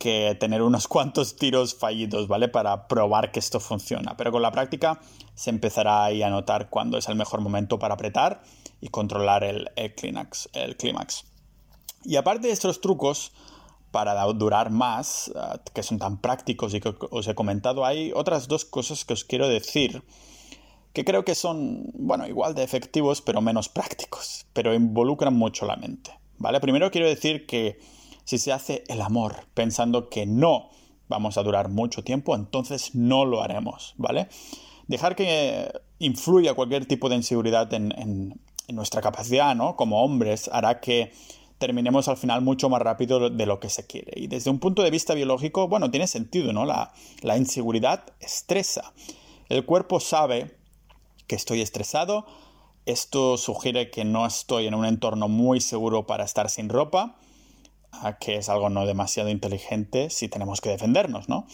que 0.00 0.34
tener 0.40 0.62
unos 0.62 0.88
cuantos 0.88 1.36
tiros 1.36 1.76
fallidos, 1.76 2.26
¿vale? 2.26 2.48
Para 2.48 2.88
probar 2.88 3.30
que 3.30 3.38
esto 3.38 3.60
funciona. 3.60 4.16
Pero 4.16 4.32
con 4.32 4.42
la 4.42 4.50
práctica 4.50 4.98
se 5.36 5.50
empezará 5.50 6.04
ahí 6.04 6.24
a 6.24 6.30
notar 6.30 6.70
cuándo 6.70 6.98
es 6.98 7.08
el 7.08 7.14
mejor 7.14 7.40
momento 7.40 7.78
para 7.78 7.94
apretar 7.94 8.42
y 8.80 8.88
controlar 8.88 9.44
el, 9.44 9.70
clímax, 9.94 10.48
el 10.54 10.76
clímax. 10.76 11.24
Y 12.02 12.16
aparte 12.16 12.48
de 12.48 12.52
estos 12.52 12.80
trucos, 12.80 13.32
para 13.92 14.24
durar 14.32 14.70
más, 14.70 15.28
eh, 15.28 15.58
que 15.74 15.82
son 15.82 15.98
tan 15.98 16.20
prácticos 16.20 16.74
y 16.74 16.80
que 16.80 16.94
os 17.10 17.28
he 17.28 17.34
comentado, 17.34 17.84
hay 17.84 18.10
otras 18.14 18.48
dos 18.48 18.64
cosas 18.64 19.04
que 19.04 19.12
os 19.12 19.24
quiero 19.24 19.48
decir 19.48 20.02
que 20.92 21.04
creo 21.04 21.24
que 21.24 21.34
son, 21.34 21.90
bueno, 21.94 22.26
igual 22.26 22.54
de 22.54 22.64
efectivos, 22.64 23.20
pero 23.20 23.40
menos 23.40 23.68
prácticos, 23.68 24.46
pero 24.52 24.74
involucran 24.74 25.34
mucho 25.34 25.66
la 25.66 25.76
mente, 25.76 26.12
¿vale? 26.38 26.60
Primero 26.60 26.90
quiero 26.90 27.06
decir 27.06 27.46
que 27.46 27.78
si 28.24 28.38
se 28.38 28.52
hace 28.52 28.84
el 28.88 29.00
amor 29.00 29.36
pensando 29.54 30.08
que 30.08 30.26
no 30.26 30.70
vamos 31.08 31.36
a 31.36 31.42
durar 31.42 31.68
mucho 31.68 32.02
tiempo, 32.02 32.34
entonces 32.34 32.94
no 32.94 33.24
lo 33.24 33.42
haremos, 33.42 33.94
¿vale? 33.98 34.28
Dejar 34.86 35.14
que 35.14 35.70
influya 35.98 36.54
cualquier 36.54 36.86
tipo 36.86 37.08
de 37.08 37.16
inseguridad 37.16 37.72
en, 37.74 38.40
nuestra 38.68 39.00
capacidad, 39.00 39.56
¿no? 39.56 39.74
Como 39.74 40.04
hombres, 40.04 40.48
hará 40.52 40.78
que 40.78 41.12
terminemos 41.58 42.06
al 42.06 42.16
final 42.16 42.40
mucho 42.40 42.68
más 42.68 42.80
rápido 42.80 43.28
de 43.28 43.44
lo 43.44 43.58
que 43.58 43.68
se 43.68 43.84
quiere. 43.84 44.12
Y 44.14 44.28
desde 44.28 44.48
un 44.48 44.60
punto 44.60 44.84
de 44.84 44.92
vista 44.92 45.12
biológico, 45.12 45.66
bueno, 45.66 45.90
tiene 45.90 46.06
sentido, 46.06 46.52
¿no? 46.52 46.64
La, 46.64 46.92
la 47.22 47.36
inseguridad 47.36 48.04
estresa. 48.20 48.92
El 49.48 49.64
cuerpo 49.64 49.98
sabe 49.98 50.59
que 51.30 51.36
estoy 51.36 51.60
estresado, 51.60 52.26
esto 52.86 53.36
sugiere 53.36 53.92
que 53.92 54.04
no 54.04 54.26
estoy 54.26 54.66
en 54.66 54.74
un 54.74 54.84
entorno 54.84 55.28
muy 55.28 55.60
seguro 55.60 56.04
para 56.04 56.24
estar 56.24 56.50
sin 56.50 56.68
ropa, 56.68 57.14
que 58.18 58.34
es 58.34 58.48
algo 58.48 58.68
no 58.68 58.84
demasiado 58.84 59.28
inteligente 59.28 60.10
si 60.10 60.28
tenemos 60.28 60.60
que 60.60 60.70
defendernos, 60.70 61.28
¿no? 61.28 61.46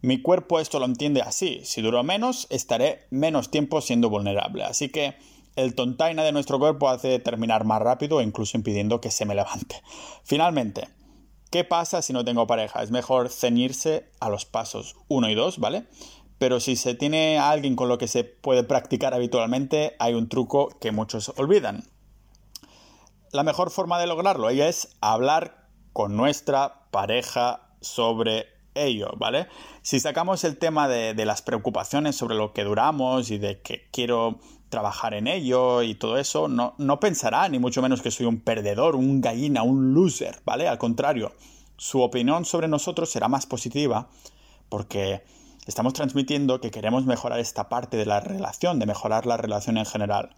Mi 0.00 0.22
cuerpo 0.22 0.60
esto 0.60 0.78
lo 0.78 0.86
entiende 0.86 1.20
así. 1.20 1.60
Si 1.64 1.82
duro 1.82 2.02
menos, 2.04 2.46
estaré 2.48 3.06
menos 3.10 3.50
tiempo 3.50 3.82
siendo 3.82 4.08
vulnerable. 4.08 4.64
Así 4.64 4.88
que 4.88 5.16
el 5.56 5.74
tontaina 5.74 6.24
de 6.24 6.32
nuestro 6.32 6.58
cuerpo 6.58 6.88
hace 6.88 7.18
terminar 7.18 7.66
más 7.66 7.82
rápido, 7.82 8.22
incluso 8.22 8.56
impidiendo 8.56 9.02
que 9.02 9.10
se 9.10 9.26
me 9.26 9.34
levante. 9.34 9.82
Finalmente, 10.24 10.88
¿qué 11.50 11.64
pasa 11.64 12.00
si 12.00 12.14
no 12.14 12.24
tengo 12.24 12.46
pareja? 12.46 12.82
Es 12.82 12.90
mejor 12.90 13.28
ceñirse 13.28 14.08
a 14.20 14.30
los 14.30 14.46
pasos 14.46 14.96
1 15.08 15.28
y 15.28 15.34
2, 15.34 15.58
¿vale? 15.58 15.84
Pero 16.38 16.60
si 16.60 16.76
se 16.76 16.94
tiene 16.94 17.38
a 17.38 17.50
alguien 17.50 17.76
con 17.76 17.88
lo 17.88 17.98
que 17.98 18.08
se 18.08 18.24
puede 18.24 18.62
practicar 18.62 19.14
habitualmente, 19.14 19.96
hay 19.98 20.14
un 20.14 20.28
truco 20.28 20.68
que 20.80 20.92
muchos 20.92 21.32
olvidan. 21.36 21.84
La 23.32 23.42
mejor 23.42 23.70
forma 23.70 23.98
de 23.98 24.06
lograrlo 24.06 24.48
es 24.48 24.96
hablar 25.00 25.68
con 25.92 26.16
nuestra 26.16 26.88
pareja 26.90 27.72
sobre 27.80 28.46
ello, 28.74 29.10
¿vale? 29.16 29.48
Si 29.82 30.00
sacamos 30.00 30.44
el 30.44 30.56
tema 30.58 30.88
de, 30.88 31.14
las 31.24 31.42
preocupaciones 31.42 32.16
sobre 32.16 32.36
lo 32.36 32.52
que 32.52 32.64
duramos 32.64 33.30
y 33.30 33.38
de 33.38 33.60
que 33.60 33.88
quiero 33.90 34.38
trabajar 34.68 35.14
en 35.14 35.26
ello 35.26 35.82
y 35.82 35.94
todo 35.94 36.18
eso, 36.18 36.48
no, 36.48 36.74
no 36.78 37.00
pensará 37.00 37.48
ni 37.48 37.58
mucho 37.58 37.82
menos 37.82 38.02
que 38.02 38.10
soy 38.10 38.26
un 38.26 38.40
perdedor, 38.40 38.94
un 38.96 39.20
gallina, 39.20 39.62
un 39.62 39.94
loser, 39.94 40.40
¿vale? 40.44 40.68
Al 40.68 40.78
contrario, 40.78 41.32
su 41.76 42.00
opinión 42.02 42.44
sobre 42.44 42.68
nosotros 42.68 43.10
será 43.10 43.28
más 43.28 43.46
positiva 43.46 44.08
porque 44.68 45.22
estamos 45.68 45.92
transmitiendo 45.92 46.60
que 46.60 46.70
queremos 46.70 47.04
mejorar 47.04 47.38
esta 47.38 47.68
parte 47.68 47.98
de 47.98 48.06
la 48.06 48.20
relación, 48.20 48.78
de 48.78 48.86
mejorar 48.86 49.26
la 49.26 49.36
relación 49.36 49.76
en 49.76 49.84
general. 49.84 50.34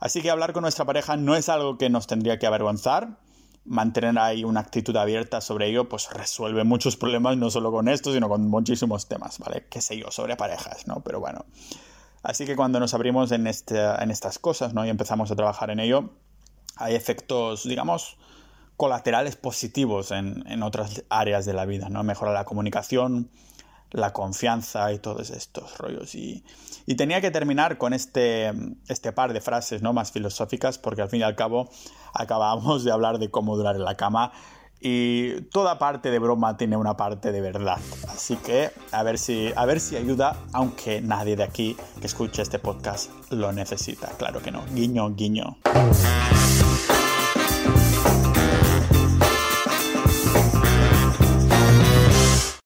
Así 0.00 0.20
que 0.20 0.30
hablar 0.30 0.52
con 0.52 0.62
nuestra 0.62 0.84
pareja 0.84 1.16
no 1.16 1.36
es 1.36 1.48
algo 1.48 1.78
que 1.78 1.88
nos 1.88 2.08
tendría 2.08 2.40
que 2.40 2.46
avergonzar, 2.46 3.18
mantener 3.64 4.18
ahí 4.18 4.42
una 4.42 4.60
actitud 4.60 4.96
abierta 4.96 5.40
sobre 5.40 5.68
ello, 5.68 5.88
pues 5.88 6.10
resuelve 6.10 6.64
muchos 6.64 6.96
problemas, 6.96 7.36
no 7.36 7.50
solo 7.50 7.70
con 7.70 7.88
esto, 7.88 8.12
sino 8.12 8.28
con 8.28 8.48
muchísimos 8.48 9.06
temas, 9.06 9.38
¿vale? 9.38 9.66
Qué 9.70 9.80
sé 9.80 9.96
yo, 9.96 10.10
sobre 10.10 10.34
parejas, 10.34 10.88
¿no? 10.88 11.02
Pero 11.04 11.20
bueno. 11.20 11.44
Así 12.24 12.44
que 12.44 12.56
cuando 12.56 12.80
nos 12.80 12.94
abrimos 12.94 13.30
en, 13.30 13.46
este, 13.46 13.78
en 13.78 14.10
estas 14.10 14.40
cosas, 14.40 14.74
¿no? 14.74 14.84
Y 14.84 14.88
empezamos 14.88 15.30
a 15.30 15.36
trabajar 15.36 15.70
en 15.70 15.78
ello, 15.78 16.10
hay 16.74 16.96
efectos, 16.96 17.62
digamos, 17.62 18.18
colaterales 18.76 19.36
positivos 19.36 20.10
en, 20.10 20.44
en 20.48 20.64
otras 20.64 21.04
áreas 21.10 21.46
de 21.46 21.52
la 21.52 21.64
vida, 21.64 21.88
¿no? 21.90 22.02
Mejora 22.02 22.32
la 22.32 22.44
comunicación, 22.44 23.30
la 23.90 24.12
confianza 24.12 24.92
y 24.92 24.98
todos 24.98 25.30
estos 25.30 25.78
rollos. 25.78 26.14
Y, 26.14 26.44
y, 26.86 26.94
tenía 26.96 27.20
que 27.20 27.30
terminar 27.30 27.78
con 27.78 27.92
este, 27.92 28.52
este 28.88 29.12
par 29.12 29.32
de 29.32 29.40
frases 29.40 29.82
¿no? 29.82 29.92
más 29.92 30.12
filosóficas 30.12 30.78
porque 30.78 31.02
al 31.02 31.08
fin 31.08 31.20
y 31.20 31.24
al 31.24 31.36
cabo 31.36 31.70
acabamos 32.14 32.84
de 32.84 32.92
hablar 32.92 33.18
de 33.18 33.30
cómo 33.30 33.56
durar 33.56 33.76
en 33.76 33.84
la 33.84 33.96
cama 33.96 34.32
y 34.80 35.40
toda 35.50 35.78
parte 35.78 36.10
de 36.10 36.18
broma 36.18 36.56
tiene 36.56 36.76
una 36.76 36.96
parte 36.96 37.32
de 37.32 37.40
verdad. 37.40 37.78
Así 38.08 38.36
que 38.36 38.70
a 38.92 39.02
ver 39.02 39.18
si, 39.18 39.52
a 39.56 39.64
ver 39.66 39.80
si 39.80 39.96
ayuda, 39.96 40.36
aunque 40.52 41.00
nadie 41.00 41.36
de 41.36 41.42
aquí 41.42 41.76
que 42.00 42.06
escuche 42.06 42.42
este 42.42 42.58
podcast 42.58 43.10
lo 43.30 43.52
necesita. 43.52 44.08
Claro 44.18 44.40
que 44.40 44.50
no. 44.50 44.64
Guiño, 44.72 45.10
guiño. 45.14 45.58